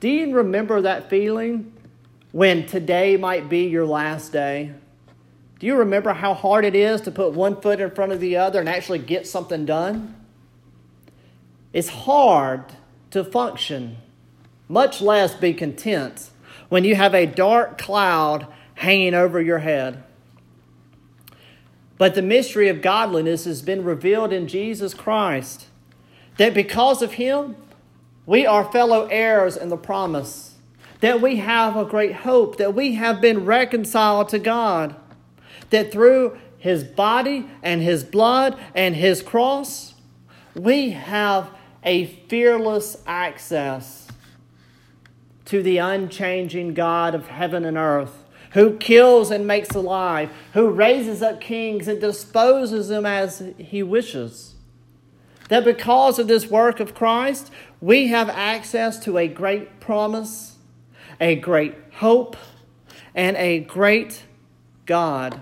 Do 0.00 0.08
you 0.08 0.34
remember 0.34 0.80
that 0.82 1.08
feeling 1.08 1.72
when 2.32 2.66
today 2.66 3.16
might 3.16 3.48
be 3.48 3.68
your 3.68 3.86
last 3.86 4.32
day? 4.32 4.72
Do 5.60 5.66
you 5.66 5.76
remember 5.76 6.12
how 6.12 6.34
hard 6.34 6.64
it 6.64 6.74
is 6.74 7.02
to 7.02 7.10
put 7.10 7.32
one 7.32 7.60
foot 7.60 7.80
in 7.80 7.90
front 7.90 8.12
of 8.12 8.20
the 8.20 8.38
other 8.38 8.58
and 8.58 8.68
actually 8.68 8.98
get 8.98 9.26
something 9.26 9.66
done? 9.66 10.16
It's 11.72 11.88
hard 11.88 12.64
to 13.12 13.22
function, 13.22 13.98
much 14.68 15.00
less 15.00 15.34
be 15.34 15.54
content, 15.54 16.30
when 16.70 16.82
you 16.82 16.96
have 16.96 17.14
a 17.14 17.26
dark 17.26 17.78
cloud 17.78 18.48
hanging 18.74 19.14
over 19.14 19.40
your 19.40 19.58
head. 19.58 20.02
But 22.00 22.14
the 22.14 22.22
mystery 22.22 22.70
of 22.70 22.80
godliness 22.80 23.44
has 23.44 23.60
been 23.60 23.84
revealed 23.84 24.32
in 24.32 24.48
Jesus 24.48 24.94
Christ, 24.94 25.66
that 26.38 26.54
because 26.54 27.02
of 27.02 27.12
Him, 27.12 27.56
we 28.24 28.46
are 28.46 28.72
fellow 28.72 29.04
heirs 29.10 29.54
in 29.54 29.68
the 29.68 29.76
promise, 29.76 30.54
that 31.00 31.20
we 31.20 31.36
have 31.36 31.76
a 31.76 31.84
great 31.84 32.14
hope, 32.14 32.56
that 32.56 32.74
we 32.74 32.94
have 32.94 33.20
been 33.20 33.44
reconciled 33.44 34.30
to 34.30 34.38
God, 34.38 34.96
that 35.68 35.92
through 35.92 36.38
His 36.56 36.84
body 36.84 37.44
and 37.62 37.82
His 37.82 38.02
blood 38.02 38.58
and 38.74 38.96
His 38.96 39.20
cross, 39.20 39.92
we 40.54 40.92
have 40.92 41.50
a 41.84 42.06
fearless 42.06 42.96
access 43.06 44.08
to 45.44 45.62
the 45.62 45.76
unchanging 45.76 46.72
God 46.72 47.14
of 47.14 47.28
heaven 47.28 47.66
and 47.66 47.76
earth 47.76 48.19
who 48.50 48.76
kills 48.76 49.30
and 49.30 49.46
makes 49.46 49.70
alive, 49.74 50.30
who 50.54 50.70
raises 50.70 51.22
up 51.22 51.40
kings 51.40 51.86
and 51.88 52.00
disposes 52.00 52.88
them 52.88 53.06
as 53.06 53.42
he 53.58 53.82
wishes. 53.82 54.54
That 55.48 55.64
because 55.64 56.18
of 56.18 56.28
this 56.28 56.46
work 56.46 56.80
of 56.80 56.94
Christ, 56.94 57.50
we 57.80 58.08
have 58.08 58.28
access 58.28 58.98
to 59.00 59.18
a 59.18 59.28
great 59.28 59.80
promise, 59.80 60.56
a 61.20 61.36
great 61.36 61.74
hope, 61.94 62.36
and 63.14 63.36
a 63.36 63.60
great 63.60 64.24
God. 64.86 65.40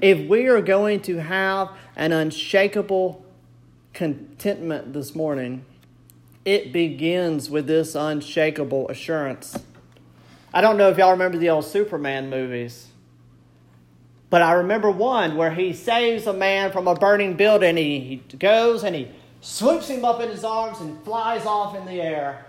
If 0.00 0.28
we 0.28 0.46
are 0.46 0.60
going 0.60 1.00
to 1.02 1.18
have 1.18 1.70
an 1.96 2.12
unshakable 2.12 3.24
contentment 3.92 4.92
this 4.92 5.14
morning, 5.14 5.64
it 6.44 6.72
begins 6.72 7.48
with 7.48 7.66
this 7.66 7.94
unshakable 7.94 8.88
assurance. 8.88 9.64
I 10.54 10.60
don't 10.60 10.76
know 10.76 10.88
if 10.88 10.98
y'all 10.98 11.10
remember 11.10 11.36
the 11.36 11.50
old 11.50 11.64
Superman 11.64 12.30
movies. 12.30 12.86
But 14.30 14.40
I 14.40 14.52
remember 14.52 14.88
one 14.88 15.36
where 15.36 15.50
he 15.50 15.72
saves 15.72 16.28
a 16.28 16.32
man 16.32 16.70
from 16.70 16.86
a 16.86 16.94
burning 16.94 17.34
building. 17.34 17.76
He, 17.76 18.22
he 18.28 18.36
goes 18.36 18.84
and 18.84 18.94
he 18.94 19.08
swoops 19.40 19.88
him 19.88 20.04
up 20.04 20.20
in 20.20 20.28
his 20.28 20.44
arms 20.44 20.80
and 20.80 21.02
flies 21.02 21.44
off 21.44 21.74
in 21.74 21.84
the 21.86 22.00
air. 22.00 22.46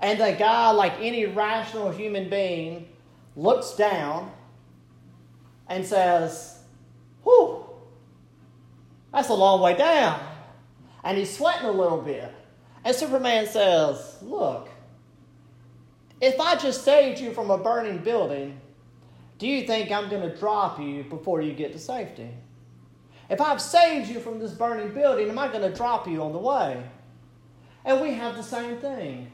And 0.00 0.20
the 0.20 0.32
guy, 0.32 0.72
like 0.72 0.94
any 1.00 1.24
rational 1.26 1.92
human 1.92 2.28
being, 2.28 2.88
looks 3.36 3.76
down 3.76 4.32
and 5.68 5.86
says, 5.86 6.58
Whew, 7.22 7.64
that's 9.12 9.28
a 9.28 9.34
long 9.34 9.60
way 9.60 9.76
down. 9.76 10.20
And 11.04 11.16
he's 11.16 11.36
sweating 11.36 11.66
a 11.66 11.72
little 11.72 12.02
bit. 12.02 12.32
And 12.84 12.94
Superman 12.94 13.46
says, 13.46 14.16
Look, 14.20 14.68
if 16.20 16.40
I 16.40 16.56
just 16.56 16.84
saved 16.84 17.20
you 17.20 17.32
from 17.32 17.50
a 17.50 17.58
burning 17.58 17.98
building, 17.98 18.60
do 19.38 19.46
you 19.46 19.66
think 19.66 19.90
I'm 19.90 20.08
going 20.08 20.28
to 20.28 20.34
drop 20.36 20.80
you 20.80 21.04
before 21.04 21.42
you 21.42 21.52
get 21.52 21.72
to 21.72 21.78
safety? 21.78 22.30
If 23.28 23.40
I've 23.40 23.60
saved 23.60 24.08
you 24.08 24.20
from 24.20 24.38
this 24.38 24.52
burning 24.52 24.94
building, 24.94 25.28
am 25.28 25.38
I 25.38 25.48
going 25.48 25.68
to 25.68 25.76
drop 25.76 26.06
you 26.06 26.22
on 26.22 26.32
the 26.32 26.38
way? 26.38 26.82
And 27.84 28.00
we 28.00 28.14
have 28.14 28.36
the 28.36 28.42
same 28.42 28.78
thing. 28.78 29.30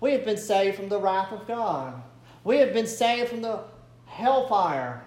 We 0.00 0.12
have 0.12 0.24
been 0.24 0.36
saved 0.36 0.76
from 0.76 0.88
the 0.88 1.00
wrath 1.00 1.32
of 1.32 1.46
God. 1.46 2.02
We 2.42 2.58
have 2.58 2.72
been 2.72 2.86
saved 2.86 3.30
from 3.30 3.42
the 3.42 3.60
hellfire. 4.06 5.04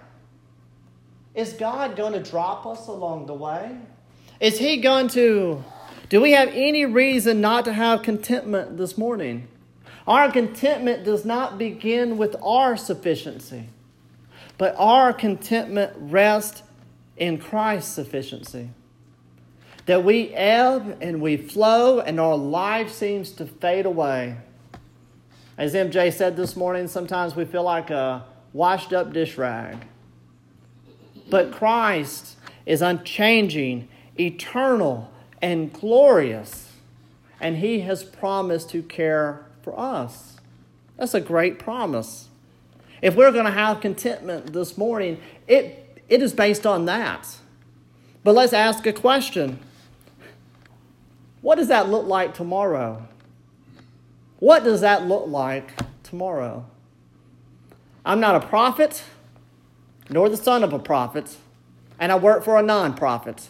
Is 1.34 1.52
God 1.52 1.94
going 1.94 2.14
to 2.14 2.30
drop 2.30 2.66
us 2.66 2.88
along 2.88 3.26
the 3.26 3.34
way? 3.34 3.76
Is 4.40 4.58
He 4.58 4.78
going 4.78 5.08
to? 5.08 5.62
Do 6.08 6.20
we 6.20 6.32
have 6.32 6.48
any 6.52 6.86
reason 6.86 7.40
not 7.40 7.64
to 7.66 7.72
have 7.72 8.02
contentment 8.02 8.78
this 8.78 8.96
morning? 8.96 9.46
Our 10.08 10.32
contentment 10.32 11.04
does 11.04 11.26
not 11.26 11.58
begin 11.58 12.16
with 12.16 12.34
our 12.42 12.78
sufficiency, 12.78 13.68
but 14.56 14.74
our 14.78 15.12
contentment 15.12 15.92
rests 15.98 16.62
in 17.18 17.36
Christ's 17.36 17.92
sufficiency. 17.92 18.70
That 19.84 20.04
we 20.04 20.30
ebb 20.32 20.96
and 21.02 21.20
we 21.20 21.36
flow, 21.36 22.00
and 22.00 22.18
our 22.18 22.38
life 22.38 22.90
seems 22.90 23.32
to 23.32 23.44
fade 23.44 23.84
away. 23.84 24.38
As 25.58 25.74
MJ 25.74 26.10
said 26.10 26.38
this 26.38 26.56
morning, 26.56 26.88
sometimes 26.88 27.36
we 27.36 27.44
feel 27.44 27.64
like 27.64 27.90
a 27.90 28.24
washed 28.54 28.94
up 28.94 29.12
dish 29.12 29.36
rag. 29.36 29.76
But 31.28 31.52
Christ 31.52 32.38
is 32.64 32.80
unchanging, 32.80 33.88
eternal, 34.18 35.12
and 35.42 35.70
glorious, 35.70 36.72
and 37.42 37.58
He 37.58 37.80
has 37.80 38.04
promised 38.04 38.70
to 38.70 38.82
care 38.82 39.44
for 39.68 39.78
us. 39.78 40.36
That's 40.96 41.14
a 41.14 41.20
great 41.20 41.58
promise. 41.58 42.28
If 43.02 43.14
we're 43.14 43.32
going 43.32 43.44
to 43.44 43.50
have 43.50 43.80
contentment 43.80 44.52
this 44.52 44.78
morning, 44.78 45.20
it, 45.46 46.02
it 46.08 46.22
is 46.22 46.32
based 46.32 46.66
on 46.66 46.86
that. 46.86 47.36
But 48.24 48.34
let's 48.34 48.52
ask 48.52 48.86
a 48.86 48.92
question 48.92 49.58
What 51.42 51.56
does 51.56 51.68
that 51.68 51.88
look 51.88 52.06
like 52.06 52.34
tomorrow? 52.34 53.06
What 54.38 54.64
does 54.64 54.80
that 54.80 55.06
look 55.06 55.26
like 55.26 55.72
tomorrow? 56.02 56.64
I'm 58.06 58.20
not 58.20 58.42
a 58.42 58.46
prophet, 58.46 59.04
nor 60.08 60.30
the 60.30 60.36
son 60.36 60.64
of 60.64 60.72
a 60.72 60.78
prophet, 60.78 61.36
and 61.98 62.10
I 62.10 62.16
work 62.16 62.42
for 62.42 62.56
a 62.56 62.62
non-profit. 62.62 63.48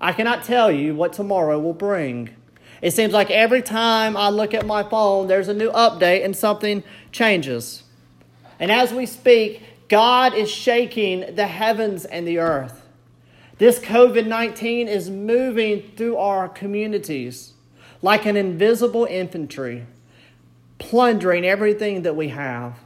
I 0.00 0.12
cannot 0.12 0.44
tell 0.44 0.70
you 0.70 0.94
what 0.94 1.12
tomorrow 1.12 1.58
will 1.58 1.72
bring. 1.72 2.36
It 2.82 2.92
seems 2.92 3.12
like 3.12 3.30
every 3.30 3.62
time 3.62 4.16
I 4.16 4.28
look 4.28 4.54
at 4.54 4.66
my 4.66 4.82
phone, 4.82 5.26
there's 5.26 5.48
a 5.48 5.54
new 5.54 5.70
update 5.70 6.24
and 6.24 6.36
something 6.36 6.82
changes. 7.10 7.82
And 8.58 8.70
as 8.70 8.92
we 8.92 9.06
speak, 9.06 9.62
God 9.88 10.34
is 10.34 10.50
shaking 10.50 11.34
the 11.34 11.46
heavens 11.46 12.04
and 12.04 12.26
the 12.26 12.38
earth. 12.38 12.82
This 13.58 13.78
COVID 13.78 14.26
19 14.26 14.88
is 14.88 15.08
moving 15.08 15.92
through 15.96 16.16
our 16.16 16.48
communities 16.48 17.54
like 18.02 18.26
an 18.26 18.36
invisible 18.36 19.06
infantry, 19.06 19.86
plundering 20.78 21.44
everything 21.44 22.02
that 22.02 22.16
we 22.16 22.28
have 22.28 22.78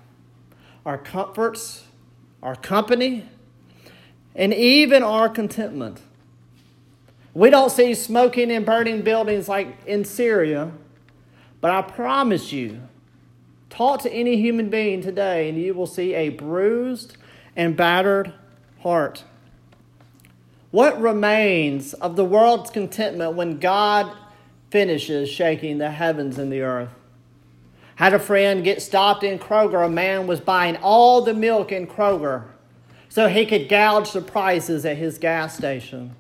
our 0.87 0.97
comforts, 0.97 1.85
our 2.43 2.57
company, 2.57 3.29
and 4.35 4.55
even 4.55 5.03
our 5.03 5.29
contentment. 5.29 6.01
We 7.33 7.51
don't 7.51 7.71
see 7.71 7.95
smoking 7.95 8.51
and 8.51 8.67
burning 8.67 9.03
buildings 9.03 9.49
like 9.49 9.85
in 9.87 10.05
Syria, 10.05 10.73
but 11.61 11.71
I 11.71 11.83
promise 11.83 12.53
you, 12.53 12.83
talk 13.69 14.03
to 14.03 14.13
any 14.13 14.37
human 14.37 14.69
being 14.69 15.01
today 15.01 15.49
and 15.49 15.57
you 15.57 15.75
will 15.75 15.87
see 15.87 16.15
a 16.15 16.31
bruised 16.31 17.17
and 17.55 17.77
battered 17.77 18.33
heart. 18.81 19.25
What 20.71 21.01
remains 21.01 21.95
of 21.95 22.17
the 22.17 22.25
world's 22.25 22.71
contentment 22.71 23.35
when 23.35 23.59
God 23.59 24.11
finishes 24.71 25.29
shaking 25.29 25.79
the 25.79 25.91
heavens 25.91 26.39
and 26.39 26.53
the 26.53 26.63
earth? 26.63 26.95
Had 27.97 28.15
a 28.15 28.19
friend 28.19 28.65
get 28.65 28.81
stopped 28.81 29.23
in 29.25 29.39
Kroger. 29.39 29.85
A 29.85 29.91
man 29.91 30.27
was 30.27 30.41
buying 30.41 30.77
all 30.77 31.23
the 31.23 31.35
milk 31.35 31.71
in 31.71 31.87
Kroger 31.87 32.45
so 33.09 33.29
he 33.29 33.45
could 33.45 33.69
gouge 33.69 34.13
the 34.13 34.23
prices 34.23 34.87
at 34.87 34.97
his 34.97 35.19
gas 35.19 35.57
station. 35.57 36.15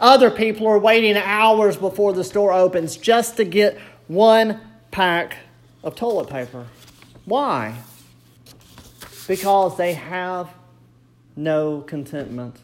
Other 0.00 0.30
people 0.30 0.66
are 0.68 0.78
waiting 0.78 1.16
hours 1.16 1.76
before 1.76 2.12
the 2.12 2.24
store 2.24 2.52
opens 2.52 2.96
just 2.96 3.36
to 3.36 3.44
get 3.44 3.78
one 4.06 4.60
pack 4.90 5.38
of 5.82 5.96
toilet 5.96 6.28
paper. 6.28 6.66
Why? 7.24 7.74
Because 9.26 9.76
they 9.76 9.94
have 9.94 10.50
no 11.36 11.80
contentment. 11.82 12.56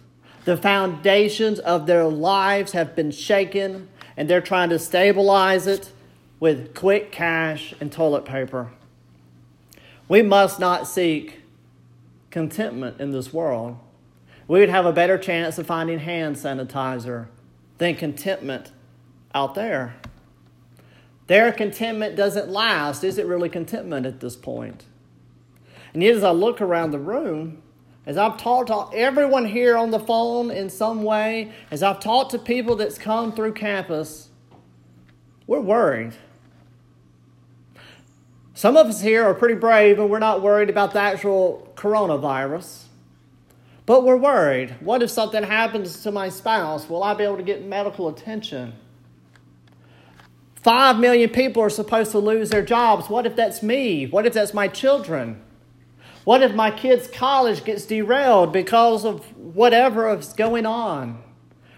The 0.45 0.57
foundations 0.57 1.59
of 1.59 1.87
their 1.87 2.05
lives 2.05 2.73
have 2.73 2.95
been 2.95 3.11
shaken, 3.11 3.89
and 4.17 4.29
they're 4.29 4.41
trying 4.41 4.71
to 4.71 4.79
stabilize 4.79 5.67
it 5.67 5.91
with 6.39 6.75
quick 6.75 7.11
cash 7.11 7.75
and 7.81 7.91
toilet 7.91 8.25
paper. 8.25 8.71
We 10.09 10.23
must 10.23 10.61
not 10.61 10.87
seek 10.87 11.41
contentment 12.31 13.01
in 13.01 13.13
this 13.13 13.33
world. 13.33 13.79
We 14.47 14.61
would 14.61 14.69
have 14.69 14.87
a 14.87 14.93
better 14.93 15.17
chance 15.17 15.59
of 15.59 15.67
finding 15.67 16.01
hand 16.01 16.37
sanitizer 16.37 17.29
than 17.79 17.97
contentment 17.97 18.73
out 19.35 19.55
there. 19.55 19.97
Their 21.27 21.53
contentment 21.53 22.17
doesn't 22.17 22.49
last. 22.49 23.03
Is 23.03 23.17
it 23.19 23.27
really 23.27 23.49
contentment 23.49 24.05
at 24.05 24.21
this 24.21 24.37
point? 24.37 24.85
And 25.95 26.03
yet, 26.03 26.17
as 26.17 26.25
I 26.25 26.33
look 26.33 26.61
around 26.61 26.91
the 26.91 26.99
room, 26.99 27.63
as 28.05 28.19
I've 28.19 28.37
talked 28.37 28.69
to 28.69 28.97
everyone 28.97 29.47
here 29.47 29.77
on 29.77 29.91
the 29.91 29.99
phone 29.99 30.51
in 30.51 30.69
some 30.69 31.03
way, 31.03 31.53
as 31.71 31.83
I've 31.83 32.01
talked 32.01 32.33
to 32.33 32.39
people 32.39 32.77
that's 32.77 32.99
come 32.99 33.33
through 33.33 33.55
campus, 33.55 34.29
we're 35.47 35.61
worried. 35.61 36.13
Some 38.53 38.77
of 38.77 38.87
us 38.87 39.01
here 39.01 39.25
are 39.25 39.35
pretty 39.35 39.55
brave 39.55 39.99
and 39.99 40.11
we're 40.11 40.19
not 40.19 40.43
worried 40.43 40.69
about 40.69 40.93
the 40.93 41.01
actual 41.01 41.73
coronavirus. 41.77 42.84
But 43.87 44.05
we're 44.05 44.17
worried. 44.17 44.77
What 44.81 45.03
if 45.03 45.11
something 45.11 45.43
happens 45.43 46.03
to 46.03 46.13
my 46.13 46.29
spouse? 46.29 46.89
Will 46.89 47.03
I 47.03 47.15
be 47.15 47.25
able 47.25 47.37
to 47.37 47.43
get 47.43 47.65
medical 47.65 48.09
attention? 48.09 48.75
Five 50.57 50.99
million 50.99 51.29
people 51.29 51.63
are 51.63 51.71
supposed 51.71 52.11
to 52.13 52.19
lose 52.19 52.49
their 52.49 52.65
jobs. 52.65 53.11
What 53.11 53.27
if 53.27 53.37
that's 53.37 53.63
me? 53.63 54.07
What 54.07 54.25
if 54.25 54.33
that's 54.33 54.55
my 54.55 54.69
children? 54.69 55.43
What 56.25 56.43
if 56.43 56.55
my 56.55 56.71
kid's 56.71 57.07
college 57.07 57.65
gets 57.65 57.85
derailed 57.85 58.51
because 58.51 59.05
of 59.05 59.27
whatever 59.37 60.11
is 60.17 60.33
going 60.33 60.65
on? 60.65 61.23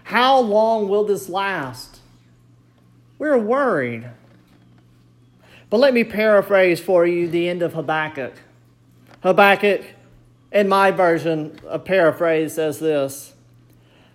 How 0.05 0.39
long 0.39 0.87
will 0.87 1.03
this 1.03 1.27
last? 1.27 1.99
We're 3.19 3.37
worried. 3.37 4.09
But 5.69 5.81
let 5.81 5.93
me 5.93 6.05
paraphrase 6.05 6.79
for 6.79 7.05
you 7.05 7.27
the 7.27 7.49
end 7.49 7.61
of 7.61 7.73
Habakkuk. 7.73 8.35
Habakkuk, 9.21 9.81
in 10.57 10.67
my 10.67 10.89
version, 10.89 11.59
a 11.67 11.77
paraphrase 11.77 12.55
says 12.55 12.79
this 12.79 13.35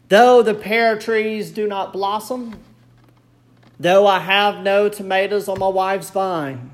Though 0.09 0.42
the 0.42 0.55
pear 0.55 0.98
trees 0.98 1.52
do 1.52 1.68
not 1.68 1.92
blossom, 1.92 2.59
though 3.78 4.09
I 4.09 4.18
have 4.18 4.64
no 4.64 4.88
tomatoes 4.88 5.48
on 5.48 5.61
my 5.61 5.68
wife's 5.68 6.11
vine, 6.11 6.72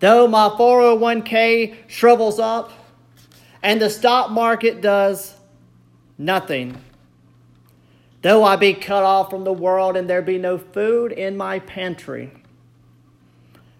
though 0.00 0.26
my 0.26 0.48
401k 0.48 1.74
shrivels 1.86 2.38
up, 2.38 2.72
and 3.62 3.78
the 3.78 3.90
stock 3.90 4.30
market 4.30 4.80
does 4.80 5.34
nothing, 6.16 6.80
though 8.22 8.42
I 8.42 8.56
be 8.56 8.72
cut 8.72 9.04
off 9.04 9.28
from 9.28 9.44
the 9.44 9.52
world 9.52 9.98
and 9.98 10.08
there 10.08 10.22
be 10.22 10.38
no 10.38 10.56
food 10.56 11.12
in 11.12 11.36
my 11.36 11.58
pantry 11.58 12.32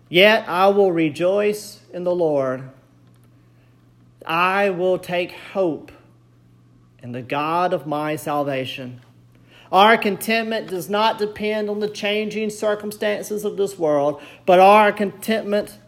Yet 0.09 0.49
I 0.49 0.69
will 0.69 0.91
rejoice 0.91 1.81
in 1.93 2.05
the 2.05 2.15
Lord. 2.15 2.71
I 4.27 4.71
will 4.71 4.99
take 4.99 5.33
hope 5.33 5.93
in 7.03 7.13
the 7.13 7.23
God 7.23 7.73
of 7.73 7.87
my 7.87 8.17
salvation. 8.17 9.01
Our 9.71 9.99
contentment 9.99 10.69
does 10.69 10.89
not 10.89 11.19
depend 11.19 11.69
on 11.69 11.81
the 11.81 11.89
changing 11.89 12.51
circumstances 12.51 13.45
of 13.45 13.57
this 13.57 13.79
world, 13.79 14.21
but 14.47 14.59
our 14.59 14.93
contentment 14.93 15.79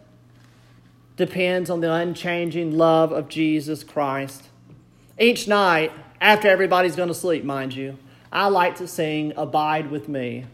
depends 1.17 1.69
on 1.69 1.81
the 1.81 1.91
unchanging 1.91 2.77
love 2.77 3.11
of 3.11 3.27
Jesus 3.27 3.83
Christ. 3.83 4.49
Each 5.19 5.47
night, 5.47 5.91
after 6.19 6.47
everybody's 6.47 6.95
going 6.95 7.09
to 7.09 7.15
sleep, 7.15 7.43
mind 7.43 7.73
you, 7.73 7.97
I 8.31 8.47
like 8.47 8.75
to 8.77 8.87
sing 8.87 9.33
Abide 9.35 9.91
with 9.91 10.07
Me. 10.07 10.45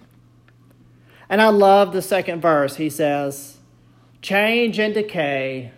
And 1.30 1.42
I 1.42 1.50
love 1.50 1.92
the 1.92 2.02
second 2.02 2.42
verse. 2.42 2.78
He 2.78 2.90
says, 2.90 3.58
change 4.22 4.80
and 4.80 4.94
decay 4.94 5.72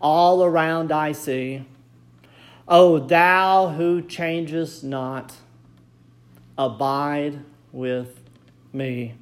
all 0.00 0.42
around 0.44 0.92
I 0.92 1.12
see. 1.12 1.64
O 2.66 2.98
thou 2.98 3.70
who 3.70 4.00
changest 4.02 4.84
not, 4.84 5.34
abide 6.56 7.40
with 7.72 8.20
me. 8.72 9.14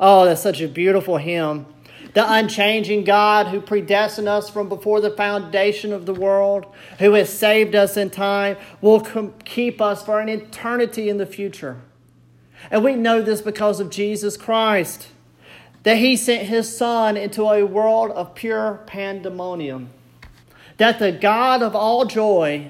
Oh, 0.00 0.24
that's 0.24 0.42
such 0.42 0.60
a 0.60 0.68
beautiful 0.68 1.18
hymn. 1.18 1.66
The 2.14 2.30
unchanging 2.30 3.04
God 3.04 3.46
who 3.48 3.60
predestined 3.60 4.28
us 4.28 4.50
from 4.50 4.68
before 4.68 5.00
the 5.00 5.10
foundation 5.10 5.92
of 5.92 6.04
the 6.04 6.12
world, 6.12 6.66
who 6.98 7.12
has 7.14 7.32
saved 7.32 7.74
us 7.74 7.96
in 7.96 8.10
time, 8.10 8.56
will 8.80 9.00
keep 9.44 9.80
us 9.80 10.04
for 10.04 10.20
an 10.20 10.28
eternity 10.28 11.08
in 11.08 11.18
the 11.18 11.26
future. 11.26 11.80
And 12.70 12.84
we 12.84 12.96
know 12.96 13.22
this 13.22 13.40
because 13.40 13.80
of 13.80 13.90
Jesus 13.90 14.36
Christ 14.36 15.08
that 15.84 15.96
he 15.96 16.16
sent 16.16 16.46
his 16.46 16.76
son 16.76 17.16
into 17.16 17.44
a 17.44 17.64
world 17.64 18.10
of 18.12 18.34
pure 18.34 18.80
pandemonium, 18.86 19.90
that 20.82 20.98
the 20.98 21.12
God 21.12 21.62
of 21.62 21.76
all 21.76 22.04
joy 22.06 22.68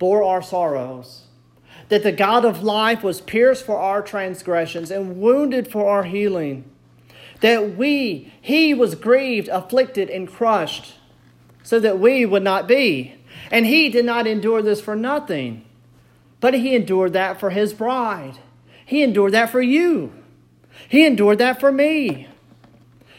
bore 0.00 0.24
our 0.24 0.42
sorrows, 0.42 1.26
that 1.90 2.02
the 2.02 2.10
God 2.10 2.44
of 2.44 2.64
life 2.64 3.04
was 3.04 3.20
pierced 3.20 3.64
for 3.64 3.78
our 3.78 4.02
transgressions 4.02 4.90
and 4.90 5.20
wounded 5.20 5.70
for 5.70 5.88
our 5.88 6.02
healing, 6.02 6.68
that 7.42 7.76
we, 7.76 8.34
he 8.40 8.74
was 8.74 8.96
grieved, 8.96 9.46
afflicted, 9.46 10.10
and 10.10 10.26
crushed, 10.26 10.94
so 11.62 11.78
that 11.78 12.00
we 12.00 12.26
would 12.26 12.42
not 12.42 12.66
be. 12.66 13.14
And 13.52 13.64
he 13.64 13.90
did 13.90 14.04
not 14.04 14.26
endure 14.26 14.60
this 14.60 14.80
for 14.80 14.96
nothing, 14.96 15.64
but 16.40 16.52
he 16.52 16.74
endured 16.74 17.12
that 17.12 17.38
for 17.38 17.50
his 17.50 17.72
bride. 17.72 18.38
He 18.84 19.04
endured 19.04 19.34
that 19.34 19.50
for 19.50 19.62
you. 19.62 20.12
He 20.88 21.06
endured 21.06 21.38
that 21.38 21.60
for 21.60 21.70
me 21.70 22.26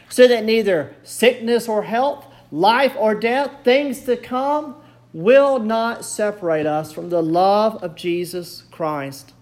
so 0.10 0.28
that 0.28 0.44
neither 0.44 0.98
sickness 1.04 1.70
or 1.70 1.84
health, 1.84 2.26
life 2.52 2.96
or 2.98 3.16
death, 3.16 3.64
things 3.64 4.02
to 4.02 4.18
come, 4.18 4.76
will 5.14 5.60
not 5.60 6.06
separate 6.06 6.66
us 6.66 6.92
from 6.92 7.10
the 7.10 7.24
love 7.24 7.84
of 7.84 7.96
Jesus 7.96 8.64
Christ. 8.72 9.34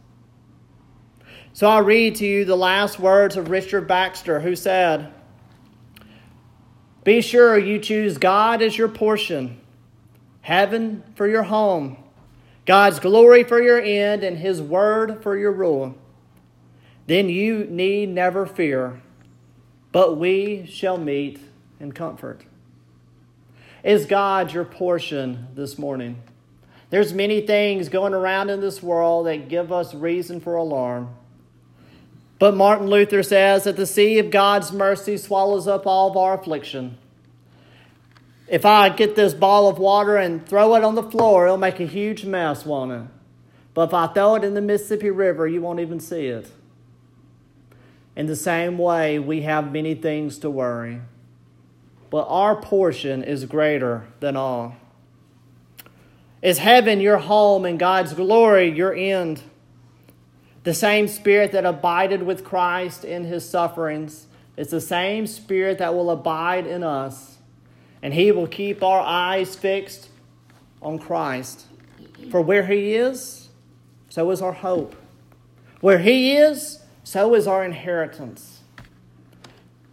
So 1.54 1.68
I 1.68 1.80
read 1.80 2.16
to 2.16 2.26
you 2.26 2.46
the 2.46 2.56
last 2.56 3.00
words 3.00 3.38
of 3.38 3.50
Richard 3.50 3.88
Baxter, 3.88 4.42
who 4.42 4.56
said, 4.56 5.14
Be 7.04 7.22
sure 7.22 7.58
you 7.58 7.80
choose 7.80 8.18
God 8.18 8.62
as 8.62 8.78
your 8.78 8.90
portion, 8.90 9.60
heaven 10.42 11.04
for 11.16 11.28
your 11.28 11.44
home, 11.44 11.98
God's 12.66 13.00
glory 13.00 13.44
for 13.44 13.62
your 13.62 13.80
end, 13.80 14.24
and 14.24 14.38
His 14.38 14.62
word 14.62 15.24
for 15.24 15.38
your 15.38 15.52
rule. 15.52 15.96
Then 17.08 17.30
you 17.30 17.66
need 17.66 18.10
never 18.10 18.46
fear 18.46 19.02
but 19.96 20.18
we 20.18 20.66
shall 20.66 20.98
meet 20.98 21.40
in 21.80 21.90
comfort. 21.94 22.44
Is 23.86 24.08
God 24.08 24.52
your 24.52 24.66
portion 24.66 25.48
this 25.54 25.78
morning? 25.78 26.20
There's 26.90 27.14
many 27.14 27.42
things 27.42 27.88
going 27.88 28.16
around 28.16 28.50
in 28.50 28.60
this 28.60 28.82
world 28.82 29.28
that 29.28 29.48
give 29.48 29.72
us 29.72 29.94
reason 29.94 30.42
for 30.42 30.56
alarm. 30.56 31.14
But 32.40 32.56
Martin 32.56 32.88
Luther 32.88 33.22
says 33.22 33.66
that 33.66 33.76
the 33.76 33.86
sea 33.86 34.18
of 34.18 34.32
God's 34.32 34.72
mercy 34.72 35.18
swallows 35.18 35.68
up 35.68 35.86
all 35.86 36.10
of 36.10 36.18
our 36.18 36.34
affliction. 36.34 36.98
If 38.48 38.66
I 38.66 38.90
get 38.90 39.16
this 39.16 39.36
ball 39.36 39.70
of 39.70 39.78
water 39.78 40.18
and 40.18 40.44
throw 40.48 40.74
it 40.74 40.84
on 40.84 40.96
the 40.96 41.04
floor, 41.04 41.46
it'll 41.46 41.58
make 41.58 41.80
a 41.80 41.86
huge 41.86 42.26
mess, 42.26 42.66
won't 42.66 42.92
it? 42.92 43.08
But 43.76 43.90
if 43.90 43.94
I 43.94 44.08
throw 44.08 44.34
it 44.34 44.44
in 44.44 44.56
the 44.56 44.62
Mississippi 44.62 45.12
River, 45.12 45.48
you 45.48 45.62
won't 45.62 45.80
even 45.80 46.00
see 46.00 46.26
it. 46.26 46.50
In 48.16 48.26
the 48.26 48.36
same 48.36 48.80
way, 48.80 49.20
we 49.20 49.42
have 49.44 49.72
many 49.72 49.94
things 49.94 50.40
to 50.40 50.50
worry, 50.50 51.02
but 52.16 52.28
our 52.30 52.56
portion 52.56 53.26
is 53.26 53.44
greater 53.44 54.08
than 54.22 54.38
all. 54.38 54.78
Is 56.42 56.60
heaven 56.60 57.02
your 57.02 57.18
home 57.18 57.66
and 57.66 57.78
God's 57.78 58.14
glory 58.14 58.70
your 58.70 58.94
end? 58.94 59.42
The 60.64 60.74
same 60.74 61.10
Spirit 61.10 61.52
that 61.52 61.66
abided 61.66 62.24
with 62.24 62.46
Christ 62.46 63.04
in 63.04 63.26
his 63.26 63.44
sufferings 63.50 64.28
is 64.56 64.70
the 64.70 64.80
same 64.80 65.28
Spirit 65.28 65.78
that 65.80 65.94
will 65.94 66.10
abide 66.10 66.66
in 66.66 66.84
us, 66.84 67.40
and 68.02 68.14
he 68.14 68.32
will 68.32 68.48
keep 68.48 68.82
our 68.82 69.02
eyes 69.02 69.54
fixed 69.54 70.08
on 70.82 70.98
Christ. 70.98 71.66
For 72.32 72.40
where 72.40 72.66
he 72.66 72.96
is, 72.96 73.50
so 74.08 74.32
is 74.32 74.42
our 74.42 74.54
hope. 74.54 74.96
Where 75.82 76.00
he 76.00 76.38
is, 76.38 76.80
so 77.04 77.36
is 77.36 77.46
our 77.46 77.66
inheritance. 77.66 78.62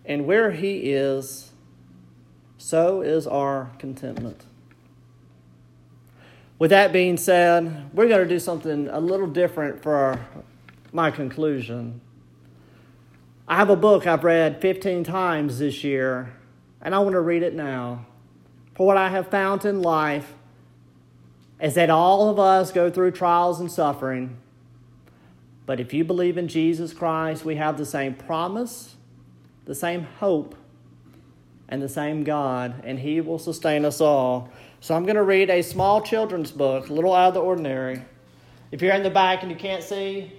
And 0.05 0.27
where 0.27 0.51
He 0.51 0.93
is, 0.93 1.52
so 2.73 3.03
is 3.03 3.27
our 3.27 3.71
contentment. 3.79 4.47
With 6.59 6.71
that 6.71 6.91
being 6.91 7.19
said, 7.19 7.91
we're 7.93 8.09
going 8.09 8.27
to 8.27 8.35
do 8.35 8.39
something 8.39 8.89
a 8.89 8.99
little 8.99 9.27
different 9.27 9.83
for 9.83 9.95
our, 9.95 10.27
my 10.91 11.11
conclusion. 11.11 12.01
I 13.47 13.57
have 13.57 13.69
a 13.69 13.77
book 13.77 14.07
I've 14.07 14.25
read 14.25 14.63
15 14.63 15.05
times 15.05 15.59
this 15.59 15.85
year, 15.85 16.33
and 16.81 16.95
I 16.95 17.01
want 17.01 17.13
to 17.13 17.21
read 17.21 17.43
it 17.43 17.53
now. 17.53 18.07
For 18.75 18.87
what 18.87 18.97
I 18.97 19.11
have 19.11 19.29
found 19.29 19.67
in 19.67 19.83
life 19.83 20.33
is 21.61 21.75
that 21.75 21.91
all 21.91 22.31
of 22.31 22.39
us 22.39 22.73
go 22.73 22.89
through 22.89 23.11
trials 23.11 23.61
and 23.61 23.71
suffering. 23.71 24.39
But 25.67 25.79
if 25.79 25.93
you 25.93 26.05
believe 26.05 26.39
in 26.39 26.49
Jesus 26.49 26.95
Christ, 26.95 27.45
we 27.45 27.57
have 27.57 27.77
the 27.77 27.85
same 27.85 28.15
promise, 28.15 28.97
the 29.67 29.75
same 29.75 30.05
hope, 30.05 30.57
and 31.73 31.81
the 31.81 31.89
same 31.89 32.23
God, 32.23 32.83
and 32.85 32.99
He 32.99 33.23
will 33.23 33.39
sustain 33.39 33.87
us 33.87 33.99
all. 33.99 34.51
So 34.81 34.95
I'm 34.95 35.05
going 35.05 35.17
to 35.17 35.23
read 35.23 35.49
a 35.49 35.63
small 35.63 36.03
children's 36.03 36.51
book, 36.51 36.91
a 36.91 36.93
little 36.93 37.15
out 37.15 37.29
of 37.29 37.35
the 37.35 37.41
ordinary. 37.41 38.03
If 38.71 38.83
you're 38.83 38.93
in 38.93 39.03
the 39.03 39.09
back 39.09 39.41
and 39.41 39.51
you 39.51 39.57
can't 39.57 39.83
see, 39.83 40.35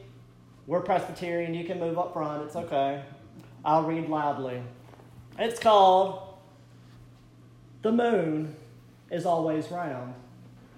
we're 0.68 0.82
Presbyterian. 0.82 1.56
You 1.56 1.66
can 1.66 1.80
move 1.80 1.98
up 1.98 2.14
front. 2.14 2.44
It's 2.44 2.56
okay. 2.56 3.04
I'll 3.66 3.82
read 3.82 4.10
loudly. 4.10 4.62
It's 5.40 5.60
called 5.60 6.38
The 7.82 7.92
Moon 7.92 8.56
is 9.10 9.26
Always 9.26 9.72
Round. 9.72 10.14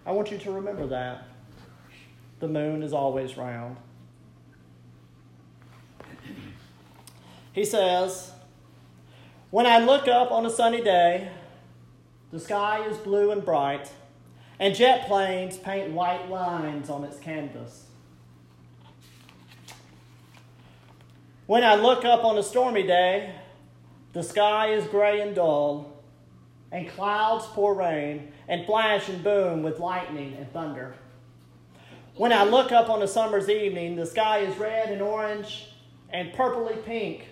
I 0.05 0.13
want 0.13 0.31
you 0.31 0.37
to 0.37 0.51
remember 0.51 0.87
that. 0.87 1.27
The 2.39 2.47
moon 2.47 2.81
is 2.81 2.93
always 2.93 3.35
round. 3.35 3.75
He 7.51 7.65
says, 7.65 8.31
When 9.55 9.65
I 9.65 9.77
look 9.77 10.09
up 10.09 10.33
on 10.33 10.45
a 10.45 10.49
sunny 10.49 10.81
day, 10.81 11.29
the 12.29 12.41
sky 12.41 12.85
is 12.87 12.97
blue 12.97 13.31
and 13.31 13.45
bright, 13.45 13.89
and 14.59 14.75
jet 14.75 15.07
planes 15.07 15.55
paint 15.55 15.91
white 15.91 16.29
lines 16.29 16.89
on 16.89 17.05
its 17.05 17.17
canvas. 17.19 17.85
When 21.45 21.63
I 21.63 21.75
look 21.75 22.03
up 22.03 22.25
on 22.25 22.37
a 22.37 22.43
stormy 22.43 22.83
day, 22.83 23.33
the 24.11 24.23
sky 24.23 24.73
is 24.73 24.87
gray 24.87 25.21
and 25.21 25.33
dull, 25.33 26.03
and 26.69 26.89
clouds 26.89 27.45
pour 27.45 27.75
rain 27.75 28.33
and 28.49 28.65
flash 28.65 29.07
and 29.07 29.23
boom 29.23 29.63
with 29.63 29.79
lightning 29.79 30.35
and 30.37 30.51
thunder. 30.51 30.95
When 32.17 32.33
I 32.33 32.43
look 32.43 32.73
up 32.73 32.89
on 32.89 33.01
a 33.01 33.07
summer's 33.07 33.47
evening, 33.47 33.95
the 33.95 34.05
sky 34.05 34.39
is 34.39 34.57
red 34.57 34.89
and 34.89 35.01
orange 35.01 35.69
and 36.09 36.33
purpley 36.33 36.83
pink, 36.83 37.29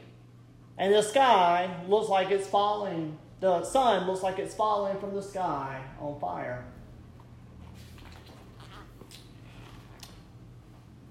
and 0.77 0.93
the 0.93 1.01
sky 1.01 1.69
looks 1.88 2.09
like 2.09 2.31
it's 2.31 2.47
falling 2.47 3.17
the 3.43 3.62
sun 3.65 4.07
looks 4.07 4.23
like 4.23 4.39
it's 4.39 4.55
falling 4.55 4.97
from 5.01 5.13
the 5.13 5.21
sky 5.21 5.81
on 5.99 6.17
fire. 6.17 6.63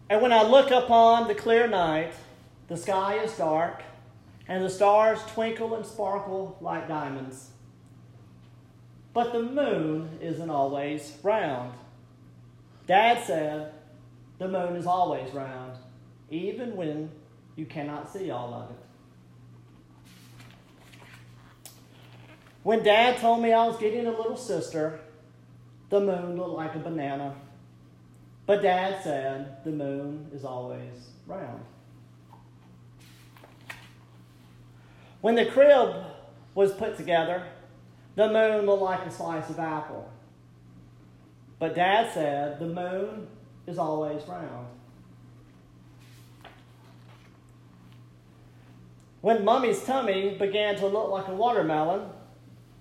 And 0.09 0.22
when 0.22 0.33
I 0.33 0.42
look 0.42 0.70
upon 0.70 1.29
the 1.29 1.35
clear 1.35 1.68
night, 1.68 2.14
the 2.68 2.79
sky 2.79 3.18
is 3.18 3.37
dark, 3.37 3.83
and 4.48 4.64
the 4.64 4.70
stars 4.70 5.18
twinkle 5.35 5.75
and 5.75 5.85
sparkle 5.85 6.57
like 6.62 6.88
diamonds. 6.88 7.51
But 9.12 9.35
the 9.35 9.42
moon 9.42 10.18
isn't 10.22 10.48
always 10.48 11.18
round. 11.22 11.75
Dad 12.87 13.22
said 13.27 13.75
the 14.38 14.48
moon 14.48 14.77
is 14.77 14.87
always 14.87 15.31
round, 15.35 15.77
even 16.31 16.77
when 16.77 17.11
you 17.57 17.66
cannot 17.66 18.11
see 18.11 18.31
all 18.31 18.55
of 18.55 18.70
it. 18.70 18.91
When 22.62 22.83
Dad 22.83 23.18
told 23.18 23.42
me 23.42 23.53
I 23.53 23.66
was 23.66 23.77
getting 23.79 24.07
a 24.07 24.11
little 24.11 24.37
sister, 24.37 25.01
the 25.90 26.01
moon 26.01 26.37
looked 26.37 26.57
like 26.57 26.75
a 26.75 26.79
banana. 26.79 27.35
But 28.46 28.62
Dad 28.62 29.03
said 29.03 29.64
the 29.64 29.70
moon 29.70 30.29
is 30.33 30.44
always 30.44 31.11
round. 31.27 31.62
When 35.20 35.35
the 35.35 35.46
crib 35.46 36.05
was 36.55 36.72
put 36.72 36.96
together, 36.96 37.44
the 38.14 38.29
moon 38.29 38.66
looked 38.66 38.83
like 38.83 39.07
a 39.07 39.11
slice 39.11 39.48
of 39.51 39.59
apple. 39.59 40.11
But 41.59 41.75
Dad 41.75 42.12
said 42.12 42.59
the 42.59 42.66
moon 42.66 43.29
is 43.66 43.79
always 43.79 44.22
round. 44.27 44.66
When 49.20 49.44
Mummy's 49.44 49.85
tummy 49.85 50.37
began 50.37 50.75
to 50.77 50.87
look 50.87 51.11
like 51.11 51.29
a 51.29 51.35
watermelon, 51.35 52.12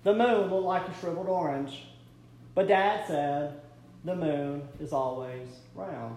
the 0.04 0.14
moon 0.14 0.50
looked 0.50 0.64
like 0.64 0.88
a 0.88 0.94
shriveled 1.00 1.28
orange, 1.28 1.84
but 2.54 2.68
Dad 2.68 3.06
said 3.06 3.60
the 4.04 4.16
moon 4.16 4.68
is 4.80 4.92
always 4.92 5.48
round. 5.74 6.16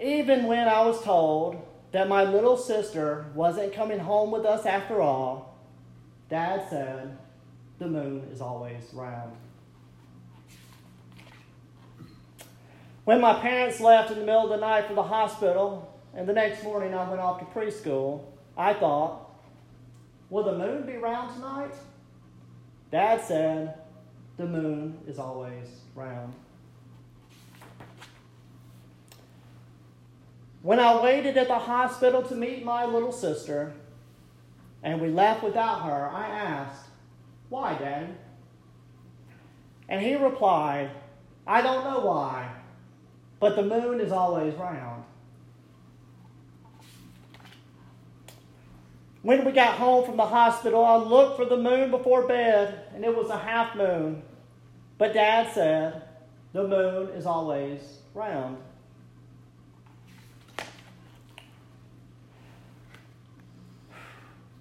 Even 0.00 0.46
when 0.46 0.66
I 0.66 0.84
was 0.86 1.02
told 1.02 1.66
that 1.92 2.08
my 2.08 2.24
little 2.24 2.56
sister 2.56 3.26
wasn't 3.34 3.72
coming 3.72 3.98
home 3.98 4.30
with 4.30 4.46
us 4.46 4.64
after 4.64 5.00
all, 5.00 5.58
Dad 6.28 6.66
said 6.70 7.18
the 7.78 7.88
moon 7.88 8.28
is 8.32 8.40
always 8.40 8.82
round. 8.92 9.32
When 13.04 13.20
my 13.20 13.40
parents 13.40 13.80
left 13.80 14.10
in 14.10 14.18
the 14.18 14.24
middle 14.24 14.44
of 14.44 14.50
the 14.50 14.56
night 14.56 14.86
for 14.86 14.94
the 14.94 15.02
hospital, 15.02 15.92
and 16.14 16.28
the 16.28 16.32
next 16.32 16.62
morning 16.62 16.94
I 16.94 17.08
went 17.08 17.20
off 17.20 17.38
to 17.40 17.44
preschool, 17.46 18.24
I 18.56 18.74
thought, 18.74 19.29
Will 20.30 20.44
the 20.44 20.56
moon 20.56 20.86
be 20.86 20.96
round 20.96 21.34
tonight? 21.34 21.74
Dad 22.92 23.20
said, 23.20 23.74
The 24.36 24.46
moon 24.46 24.98
is 25.06 25.18
always 25.18 25.66
round. 25.94 26.32
When 30.62 30.78
I 30.78 31.02
waited 31.02 31.36
at 31.36 31.48
the 31.48 31.58
hospital 31.58 32.22
to 32.22 32.34
meet 32.34 32.64
my 32.64 32.84
little 32.84 33.12
sister, 33.12 33.72
and 34.82 35.00
we 35.00 35.08
left 35.08 35.42
without 35.42 35.82
her, 35.82 36.08
I 36.08 36.28
asked, 36.28 36.86
Why, 37.48 37.74
Dad? 37.74 38.14
And 39.88 40.00
he 40.00 40.14
replied, 40.14 40.90
I 41.46 41.60
don't 41.62 41.84
know 41.84 42.00
why, 42.00 42.48
but 43.40 43.56
the 43.56 43.62
moon 43.62 44.00
is 44.00 44.12
always 44.12 44.54
round. 44.54 44.99
When 49.22 49.44
we 49.44 49.52
got 49.52 49.74
home 49.76 50.06
from 50.06 50.16
the 50.16 50.26
hospital, 50.26 50.84
I 50.84 50.96
looked 50.96 51.36
for 51.36 51.44
the 51.44 51.56
moon 51.56 51.90
before 51.90 52.26
bed, 52.26 52.86
and 52.94 53.04
it 53.04 53.14
was 53.14 53.28
a 53.28 53.36
half 53.36 53.76
moon. 53.76 54.22
But 54.96 55.12
Dad 55.12 55.52
said, 55.52 56.02
the 56.52 56.66
moon 56.66 57.08
is 57.10 57.26
always 57.26 57.98
round. 58.14 58.56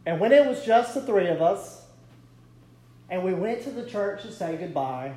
And 0.06 0.19
when 0.19 0.32
it 0.32 0.45
was 0.45 0.65
just 0.65 0.93
the 0.93 1.02
three 1.02 1.28
of 1.28 1.41
us, 1.41 1.86
and 3.10 3.24
we 3.24 3.34
went 3.34 3.63
to 3.63 3.72
the 3.72 3.86
church 3.86 4.24
to 4.24 4.32
say 4.32 4.56
goodbye, 4.58 5.13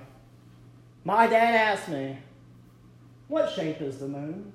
my 1.04 1.26
dad 1.26 1.54
asked 1.54 1.88
me, 1.88 2.18
What 3.28 3.50
shape 3.50 3.80
is 3.80 3.98
the 3.98 4.08
moon? 4.08 4.52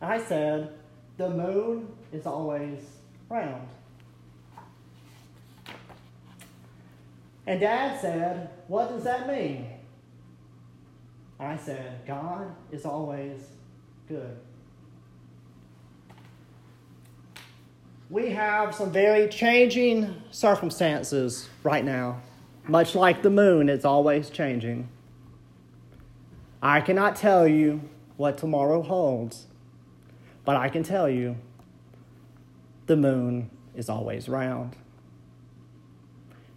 I 0.00 0.22
said, 0.22 0.72
The 1.16 1.30
moon 1.30 1.88
is 2.12 2.26
always 2.26 2.97
round. 3.28 3.68
And 7.46 7.60
Dad 7.60 8.00
said, 8.00 8.50
What 8.66 8.90
does 8.90 9.04
that 9.04 9.26
mean? 9.26 9.66
I 11.40 11.56
said, 11.56 12.04
God 12.06 12.54
is 12.72 12.84
always 12.84 13.40
good. 14.08 14.36
We 18.10 18.30
have 18.30 18.74
some 18.74 18.90
very 18.90 19.28
changing 19.28 20.14
circumstances 20.30 21.48
right 21.62 21.84
now. 21.84 22.20
Much 22.66 22.94
like 22.94 23.22
the 23.22 23.30
moon, 23.30 23.68
it's 23.68 23.84
always 23.84 24.30
changing. 24.30 24.88
I 26.62 26.80
cannot 26.80 27.16
tell 27.16 27.46
you 27.46 27.82
what 28.16 28.36
tomorrow 28.36 28.82
holds, 28.82 29.46
but 30.44 30.56
I 30.56 30.68
can 30.68 30.82
tell 30.82 31.08
you 31.08 31.36
the 32.88 32.96
moon 32.96 33.50
is 33.76 33.88
always 33.88 34.28
round 34.28 34.74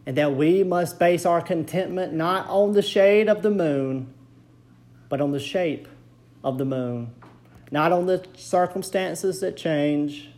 and 0.05 0.17
that 0.17 0.35
we 0.35 0.63
must 0.63 0.99
base 0.99 1.25
our 1.25 1.41
contentment 1.41 2.13
not 2.13 2.47
on 2.47 2.73
the 2.73 2.81
shade 2.81 3.29
of 3.29 3.41
the 3.41 3.51
moon, 3.51 4.11
but 5.09 5.21
on 5.21 5.31
the 5.31 5.39
shape 5.39 5.87
of 6.43 6.57
the 6.57 6.65
moon, 6.65 7.13
not 7.69 7.91
on 7.91 8.07
the 8.07 8.25
circumstances 8.35 9.39
that 9.41 9.55
change, 9.55 10.29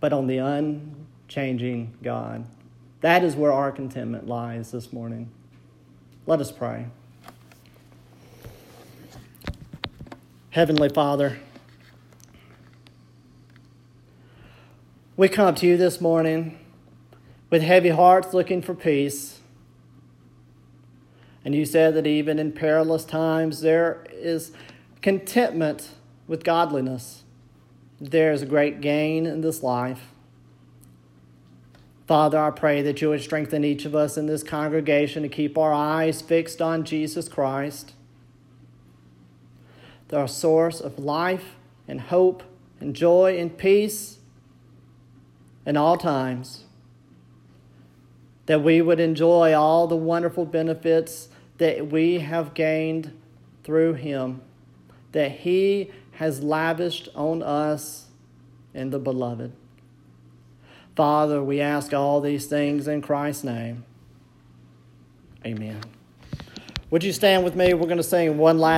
but 0.00 0.12
on 0.12 0.26
the 0.26 0.38
unchanging 0.38 1.96
God. 2.02 2.46
That 3.00 3.24
is 3.24 3.34
where 3.34 3.52
our 3.52 3.72
contentment 3.72 4.28
lies 4.28 4.70
this 4.70 4.92
morning. 4.92 5.30
Let 6.26 6.40
us 6.40 6.52
pray. 6.52 6.86
Heavenly 10.50 10.88
Father, 10.88 11.38
We 15.16 15.28
come 15.28 15.54
to 15.54 15.66
you 15.66 15.76
this 15.76 16.00
morning 16.00 16.58
with 17.48 17.62
heavy 17.62 17.90
hearts 17.90 18.34
looking 18.34 18.60
for 18.60 18.74
peace. 18.74 19.38
And 21.44 21.54
you 21.54 21.64
said 21.64 21.94
that 21.94 22.04
even 22.04 22.40
in 22.40 22.50
perilous 22.50 23.04
times, 23.04 23.60
there 23.60 24.04
is 24.10 24.50
contentment 25.02 25.90
with 26.26 26.42
godliness. 26.42 27.22
There 28.00 28.32
is 28.32 28.42
a 28.42 28.46
great 28.46 28.80
gain 28.80 29.24
in 29.24 29.40
this 29.40 29.62
life. 29.62 30.10
Father, 32.08 32.40
I 32.40 32.50
pray 32.50 32.82
that 32.82 33.00
you 33.00 33.10
would 33.10 33.22
strengthen 33.22 33.62
each 33.64 33.84
of 33.84 33.94
us 33.94 34.16
in 34.16 34.26
this 34.26 34.42
congregation 34.42 35.22
to 35.22 35.28
keep 35.28 35.56
our 35.56 35.72
eyes 35.72 36.22
fixed 36.22 36.60
on 36.60 36.82
Jesus 36.82 37.28
Christ, 37.28 37.92
the 40.08 40.26
source 40.26 40.80
of 40.80 40.98
life 40.98 41.54
and 41.86 42.00
hope 42.00 42.42
and 42.80 42.96
joy 42.96 43.38
and 43.38 43.56
peace 43.56 44.18
in 45.66 45.76
all 45.76 45.96
times. 45.96 46.64
That 48.46 48.62
we 48.62 48.82
would 48.82 49.00
enjoy 49.00 49.54
all 49.54 49.86
the 49.86 49.96
wonderful 49.96 50.44
benefits 50.44 51.28
that 51.58 51.90
we 51.90 52.18
have 52.18 52.54
gained 52.54 53.12
through 53.62 53.94
Him, 53.94 54.42
that 55.12 55.30
He 55.30 55.90
has 56.12 56.42
lavished 56.42 57.08
on 57.14 57.42
us 57.42 58.06
in 58.74 58.90
the 58.90 58.98
beloved. 58.98 59.52
Father, 60.96 61.42
we 61.42 61.60
ask 61.60 61.92
all 61.92 62.20
these 62.20 62.46
things 62.46 62.86
in 62.86 63.02
Christ's 63.02 63.44
name. 63.44 63.84
Amen. 65.44 65.80
Would 66.90 67.02
you 67.02 67.12
stand 67.12 67.44
with 67.44 67.56
me? 67.56 67.74
We're 67.74 67.86
going 67.86 67.96
to 67.96 68.02
sing 68.02 68.38
one 68.38 68.58
last. 68.58 68.72